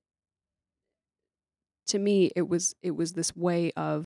to 1.88 1.98
me 1.98 2.30
it 2.34 2.48
was 2.48 2.74
it 2.82 2.92
was 2.92 3.12
this 3.12 3.36
way 3.36 3.70
of 3.76 4.04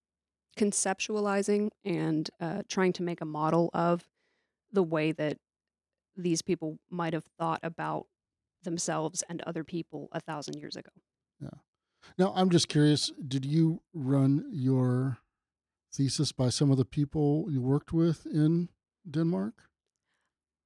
conceptualizing 0.59 1.71
and 1.85 2.29
uh, 2.41 2.63
trying 2.69 2.93
to 2.95 3.03
make 3.03 3.21
a 3.21 3.25
model 3.25 3.71
of 3.73 4.05
the 4.73 4.83
way 4.83 5.13
that 5.13 5.37
these 6.17 6.43
people 6.43 6.79
might 6.91 7.13
have 7.13 7.25
thought 7.39 7.61
about 7.63 8.07
themselves 8.65 9.23
and 9.29 9.41
other 9.43 9.65
people 9.65 10.09
a 10.13 10.21
thousand 10.21 10.57
years 10.59 10.77
ago 10.77 10.91
Yeah. 11.41 11.49
Now, 12.19 12.33
I'm 12.35 12.51
just 12.51 12.69
curious. 12.69 13.13
Did 13.29 13.45
you 13.45 13.83
run 13.95 14.47
your 14.51 15.19
thesis 15.93 16.33
by 16.33 16.49
some 16.51 16.71
of 16.71 16.77
the 16.79 16.85
people 16.85 17.47
you 17.51 17.61
worked 17.61 17.93
with 17.93 18.27
in 18.27 18.69
Denmark? 19.11 19.55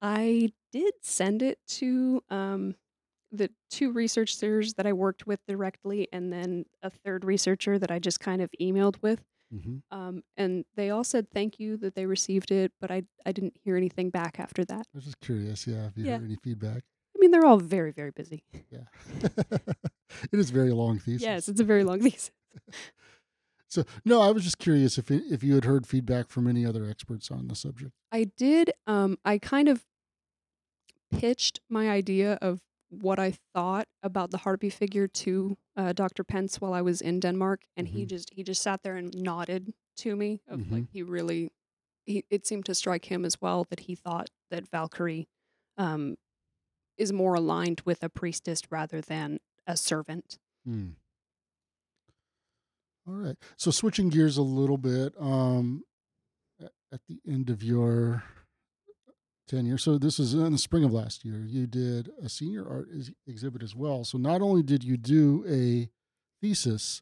i 0.01 0.51
did 0.73 0.93
send 1.01 1.41
it 1.41 1.57
to 1.67 2.21
um, 2.29 2.75
the 3.31 3.49
two 3.69 3.91
researchers 3.91 4.73
that 4.73 4.85
i 4.85 4.91
worked 4.93 5.25
with 5.25 5.39
directly 5.47 6.07
and 6.11 6.31
then 6.33 6.65
a 6.83 6.89
third 6.89 7.23
researcher 7.23 7.79
that 7.79 7.89
i 7.89 7.97
just 7.97 8.19
kind 8.19 8.41
of 8.41 8.49
emailed 8.61 9.01
with 9.01 9.23
Mm-hmm. 9.53 9.97
um, 9.97 10.23
and 10.35 10.65
they 10.75 10.89
all 10.89 11.03
said 11.03 11.29
thank 11.31 11.59
you 11.59 11.77
that 11.77 11.93
they 11.95 12.05
received 12.07 12.51
it 12.51 12.71
but 12.81 12.89
I, 12.91 13.03
I 13.27 13.31
didn't 13.31 13.55
hear 13.63 13.77
anything 13.77 14.09
back 14.09 14.39
after 14.39 14.65
that 14.65 14.85
I 14.93 14.95
was 14.97 15.05
just 15.05 15.19
curious. 15.21 15.67
Yeah, 15.67 15.85
if 15.87 15.97
you 15.97 16.05
Yeah. 16.05 16.17
heard 16.17 16.25
any 16.25 16.37
feedback. 16.43 16.83
i 17.15 17.19
mean 17.19 17.31
they're 17.31 17.45
all 17.45 17.59
very 17.59 17.91
very 17.91 18.11
busy 18.11 18.43
Yeah, 18.71 18.87
it 20.31 20.39
is 20.39 20.49
a 20.49 20.53
very 20.53 20.71
long 20.73 20.99
thesis. 20.99 21.21
yes 21.21 21.47
it's 21.47 21.61
a 21.61 21.63
very 21.63 21.83
long 21.83 22.01
thesis 22.01 22.31
So 23.67 23.83
no, 24.05 24.21
I 24.21 24.31
was 24.31 24.43
just 24.43 24.57
curious 24.59 24.97
if 24.97 25.09
if 25.11 25.43
you 25.43 25.55
had 25.55 25.65
heard 25.65 25.87
feedback 25.87 26.29
from 26.29 26.47
any 26.47 26.65
other 26.65 26.85
experts 26.89 27.31
on 27.31 27.47
the 27.47 27.55
subject. 27.55 27.91
I 28.11 28.25
did. 28.37 28.71
Um, 28.87 29.17
I 29.25 29.37
kind 29.37 29.67
of 29.67 29.85
pitched 31.11 31.59
my 31.69 31.89
idea 31.89 32.33
of 32.41 32.61
what 32.89 33.19
I 33.19 33.33
thought 33.53 33.87
about 34.03 34.31
the 34.31 34.37
Harby 34.39 34.69
figure 34.69 35.07
to 35.07 35.57
uh, 35.75 35.93
Dr. 35.93 36.23
Pentz 36.23 36.61
while 36.61 36.73
I 36.73 36.81
was 36.81 37.01
in 37.01 37.19
Denmark, 37.19 37.63
and 37.75 37.87
he 37.87 38.03
Mhm. 38.05 38.09
just 38.09 38.29
he 38.33 38.43
just 38.43 38.61
sat 38.61 38.83
there 38.83 38.95
and 38.95 39.13
nodded 39.15 39.73
to 39.97 40.15
me. 40.15 40.41
Of 40.47 40.59
Mhm. 40.61 40.71
like 40.71 40.89
he 40.91 41.01
really, 41.03 41.51
he 42.05 42.23
it 42.29 42.45
seemed 42.45 42.65
to 42.65 42.75
strike 42.75 43.05
him 43.05 43.25
as 43.25 43.41
well 43.41 43.65
that 43.69 43.81
he 43.81 43.95
thought 43.95 44.29
that 44.51 44.69
Valkyrie, 44.69 45.27
um, 45.77 46.15
is 46.97 47.11
more 47.11 47.33
aligned 47.35 47.81
with 47.81 48.03
a 48.03 48.09
priestess 48.09 48.61
rather 48.71 49.01
than 49.01 49.39
a 49.67 49.75
servant. 49.75 50.37
Hmm. 50.63 50.91
All 53.07 53.13
right. 53.13 53.35
So 53.57 53.71
switching 53.71 54.09
gears 54.09 54.37
a 54.37 54.41
little 54.41 54.77
bit, 54.77 55.13
um, 55.19 55.83
at 56.91 57.01
the 57.07 57.19
end 57.27 57.49
of 57.49 57.61
your 57.61 58.23
tenure. 59.47 59.77
So 59.77 59.97
this 59.97 60.17
is 60.19 60.33
in 60.33 60.51
the 60.53 60.57
spring 60.57 60.83
of 60.83 60.93
last 60.93 61.25
year. 61.25 61.45
You 61.45 61.67
did 61.67 62.09
a 62.23 62.29
senior 62.29 62.67
art 62.67 62.87
ex- 62.95 63.11
exhibit 63.27 63.61
as 63.63 63.75
well. 63.75 64.03
So 64.03 64.17
not 64.17 64.41
only 64.41 64.63
did 64.63 64.83
you 64.83 64.97
do 64.97 65.43
a 65.47 65.89
thesis, 66.41 67.01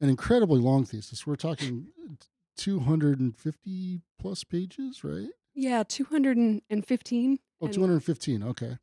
an 0.00 0.08
incredibly 0.08 0.60
long 0.60 0.84
thesis. 0.84 1.26
We're 1.26 1.36
talking 1.36 1.88
250 2.56 4.00
plus 4.18 4.44
pages, 4.44 5.04
right? 5.04 5.28
Yeah, 5.54 5.84
215. 5.86 7.38
Oh, 7.60 7.66
215. 7.68 8.42
Okay. 8.42 8.78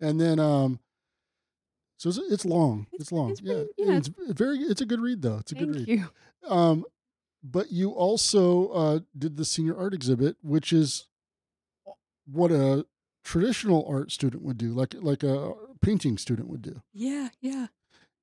And 0.00 0.20
then, 0.20 0.38
um, 0.38 0.80
so 1.96 2.08
it's, 2.08 2.18
it's 2.18 2.44
long. 2.44 2.86
It's, 2.92 3.04
It's- 3.06 3.12
long. 3.12 3.30
it's 3.30 3.40
yeah. 3.42 3.54
pretty- 3.54 3.72
yeah, 3.78 3.96
It's 3.98 4.08
very, 4.38 4.58
it's 4.58 4.80
a 4.80 4.86
good 4.86 5.00
read 5.00 5.22
though. 5.22 5.38
It's 5.38 5.52
a 5.52 5.54
good 5.54 5.74
Thank 5.74 5.88
read. 5.88 5.98
you. 6.00 6.50
Um, 6.50 6.84
but 7.42 7.70
you 7.72 7.90
also 7.90 8.68
uh, 8.68 8.98
did 9.16 9.36
the 9.36 9.44
senior 9.44 9.76
art 9.76 9.92
exhibit, 9.94 10.36
which 10.42 10.72
is 10.72 11.06
what 12.30 12.50
a 12.50 12.86
traditional 13.22 13.84
art 13.88 14.10
student 14.12 14.42
would 14.42 14.58
do, 14.58 14.72
like 14.72 14.94
like 15.00 15.22
a 15.22 15.52
painting 15.80 16.16
student 16.18 16.48
would 16.48 16.62
do, 16.62 16.80
Yeah, 16.92 17.28
yeah. 17.40 17.66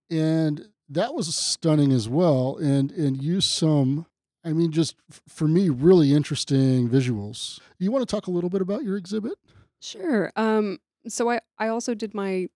and 0.10 0.68
that 0.90 1.14
was 1.14 1.34
stunning 1.36 1.92
as 1.92 2.10
well, 2.10 2.58
and 2.58 2.92
and 2.92 3.22
used 3.22 3.52
some, 3.52 4.06
I 4.44 4.54
mean, 4.54 4.72
just 4.72 4.96
f- 5.12 5.22
for 5.28 5.48
me, 5.48 5.70
really 5.70 6.14
interesting 6.14 6.90
visuals. 6.90 7.60
You 7.80 7.92
want 7.92 8.08
to 8.08 8.12
talk 8.16 8.28
a 8.28 8.32
little 8.32 8.50
bit 8.50 8.62
about 8.62 8.84
your 8.84 8.98
exhibit? 8.98 9.34
Sure. 9.80 10.32
Um, 10.36 10.80
so 11.08 11.30
I, 11.30 11.40
I 11.58 11.68
also 11.68 11.94
did 11.94 12.14
my 12.14 12.48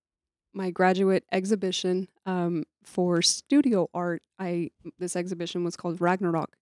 my 0.55 0.71
graduate 0.71 1.23
exhibition 1.31 2.07
um, 2.25 2.63
for 2.83 3.21
studio 3.21 3.89
art. 3.93 4.23
I 4.39 4.71
this 4.97 5.15
exhibition 5.15 5.63
was 5.63 5.75
called 5.75 6.01
Ragnarok 6.01 6.55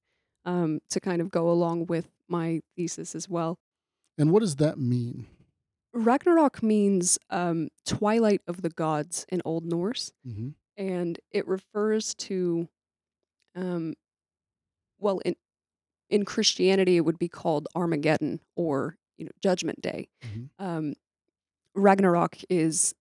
um, 0.45 0.79
to 0.89 0.99
kind 0.99 1.21
of 1.21 1.31
go 1.31 1.49
along 1.49 1.85
with 1.85 2.09
my 2.27 2.61
thesis 2.75 3.15
as 3.15 3.29
well. 3.29 3.57
And 4.17 4.31
what 4.31 4.39
does 4.41 4.57
that 4.57 4.77
mean? 4.77 5.27
Ragnarok 5.93 6.63
means 6.63 7.19
um, 7.29 7.69
twilight 7.85 8.41
of 8.47 8.61
the 8.63 8.69
gods 8.69 9.25
in 9.29 9.41
Old 9.45 9.63
Norse, 9.63 10.11
Mm-hmm. 10.27 10.49
and 10.75 11.19
it 11.31 11.47
refers 11.47 12.15
to, 12.15 12.67
um, 13.55 13.93
well, 14.99 15.19
in 15.19 15.35
in 16.09 16.25
Christianity, 16.25 16.97
it 16.97 17.01
would 17.05 17.17
be 17.19 17.29
called 17.29 17.67
Armageddon 17.75 18.39
or 18.55 18.97
you 19.17 19.25
know 19.25 19.31
Judgment 19.41 19.81
Day. 19.81 20.07
Mhm. 20.25 20.49
Um, 20.59 20.93
Ragnarok 21.75 22.37
is 22.49 22.93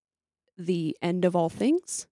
the 0.67 0.97
end 1.03 1.25
of 1.25 1.37
all 1.37 1.49
things, 1.49 2.07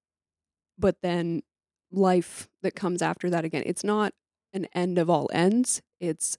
but 0.78 0.96
then 1.02 1.42
life 1.90 2.48
that 2.62 2.74
comes 2.74 3.02
after 3.02 3.30
that 3.30 3.44
again. 3.44 3.62
It's 3.66 3.84
not 3.84 4.12
an 4.52 4.66
end 4.74 4.98
of 4.98 5.10
all 5.10 5.28
ends. 5.32 5.82
It's 6.00 6.38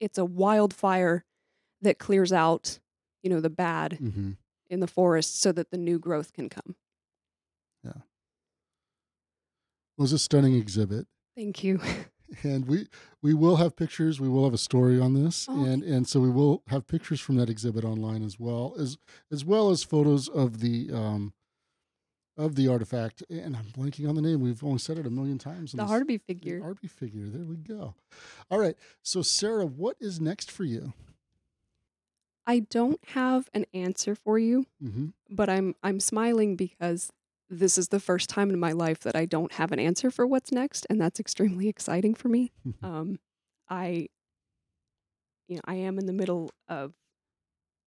it's 0.00 0.18
a 0.18 0.24
wildfire 0.24 1.24
that 1.80 1.98
clears 1.98 2.32
out, 2.32 2.78
you 3.22 3.30
know, 3.30 3.40
the 3.40 3.50
bad 3.50 3.98
Mm-hmm. 4.00 4.32
in 4.70 4.80
the 4.80 4.86
forest 4.88 5.40
so 5.40 5.52
that 5.52 5.70
the 5.70 5.78
new 5.78 5.98
growth 5.98 6.32
can 6.32 6.48
come. 6.48 6.76
It 7.84 7.94
was 10.00 10.12
a 10.12 10.18
stunning 10.18 10.54
exhibit. 10.54 11.06
Thank 11.36 11.62
you. 11.62 11.80
and 12.42 12.66
we 12.66 12.88
we 13.20 13.34
will 13.34 13.56
have 13.56 13.76
pictures. 13.76 14.20
We 14.20 14.28
will 14.28 14.44
have 14.44 14.54
a 14.54 14.58
story 14.58 15.00
on 15.00 15.14
this. 15.14 15.46
Oh, 15.48 15.64
and 15.64 15.82
and 15.82 16.06
so 16.06 16.20
we 16.20 16.30
will 16.30 16.62
have 16.68 16.86
pictures 16.86 17.20
from 17.20 17.36
that 17.36 17.50
exhibit 17.50 17.84
online 17.84 18.22
as 18.22 18.38
well 18.38 18.74
as 18.78 18.98
as 19.30 19.44
well 19.44 19.70
as 19.70 19.82
photos 19.82 20.28
of 20.28 20.60
the 20.60 20.90
um 20.92 21.32
of 22.36 22.54
the 22.54 22.68
artifact. 22.68 23.22
And 23.28 23.56
i'm 23.56 23.66
blanking 23.76 24.08
on 24.08 24.14
the 24.14 24.22
name. 24.22 24.40
We've 24.40 24.62
only 24.64 24.78
said 24.78 24.98
it 24.98 25.06
a 25.06 25.10
million 25.10 25.38
times 25.38 25.72
the 25.72 25.78
this- 25.78 25.88
Harby 25.88 26.16
the 26.16 26.24
figure. 26.24 26.60
Harby 26.60 26.88
figure. 26.88 27.26
There 27.26 27.44
we 27.44 27.56
go. 27.56 27.94
All 28.50 28.58
right. 28.58 28.76
So 29.02 29.22
sarah 29.22 29.66
what 29.66 29.96
is 30.00 30.20
next 30.20 30.50
for 30.50 30.64
you? 30.64 30.92
I 32.46 32.60
don't 32.60 33.00
have 33.08 33.48
an 33.54 33.66
answer 33.72 34.16
for 34.16 34.36
you, 34.38 34.66
mm-hmm. 34.82 35.08
but 35.30 35.48
I'm 35.48 35.76
I'm 35.82 36.00
smiling 36.00 36.56
because 36.56 37.12
this 37.54 37.76
is 37.76 37.88
the 37.88 38.00
first 38.00 38.30
time 38.30 38.48
in 38.50 38.58
my 38.58 38.72
life 38.72 39.00
that 39.00 39.14
I 39.14 39.26
don't 39.26 39.52
have 39.52 39.72
an 39.72 39.78
answer 39.78 40.10
for 40.10 40.26
what's 40.26 40.50
next, 40.50 40.86
and 40.88 41.00
that's 41.00 41.20
extremely 41.20 41.68
exciting 41.74 42.14
for 42.14 42.28
me. 42.28 42.50
Um, 42.82 43.18
I, 43.68 44.08
you 45.48 45.56
know, 45.56 45.62
I 45.66 45.74
am 45.74 45.98
in 45.98 46.06
the 46.06 46.12
middle 46.12 46.50
of 46.68 46.94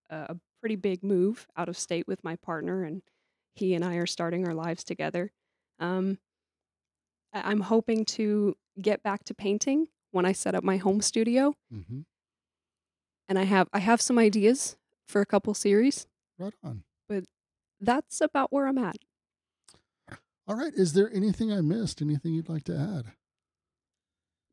a 0.09 0.35
pretty 0.61 0.75
big 0.75 1.03
move 1.03 1.47
out 1.57 1.67
of 1.67 1.77
state 1.77 2.07
with 2.07 2.23
my 2.23 2.35
partner, 2.35 2.83
and 2.83 3.01
he 3.55 3.73
and 3.73 3.83
I 3.83 3.95
are 3.95 4.05
starting 4.05 4.47
our 4.47 4.53
lives 4.53 4.83
together. 4.83 5.31
Um, 5.79 6.19
I- 7.33 7.49
I'm 7.51 7.61
hoping 7.61 8.05
to 8.05 8.55
get 8.79 9.01
back 9.03 9.23
to 9.25 9.33
painting 9.33 9.87
when 10.11 10.25
I 10.25 10.31
set 10.31 10.53
up 10.55 10.63
my 10.63 10.77
home 10.77 11.01
studio, 11.01 11.53
Mm-hmm. 11.73 12.01
and 13.27 13.39
I 13.39 13.43
have 13.43 13.67
I 13.73 13.79
have 13.79 13.99
some 14.01 14.19
ideas 14.19 14.77
for 15.07 15.21
a 15.21 15.25
couple 15.25 15.53
series. 15.53 16.05
right 16.37 16.53
on 16.63 16.83
But 17.09 17.23
That's 17.81 18.21
about 18.21 18.53
where 18.53 18.67
I'm 18.67 18.77
at. 18.77 18.95
All 20.47 20.55
right 20.55 20.73
is 20.75 20.93
there 20.93 21.11
anything 21.13 21.51
i 21.51 21.59
missed 21.61 22.01
anything 22.01 22.33
you'd 22.33 22.49
like 22.49 22.63
to 22.63 22.75
add 22.77 23.13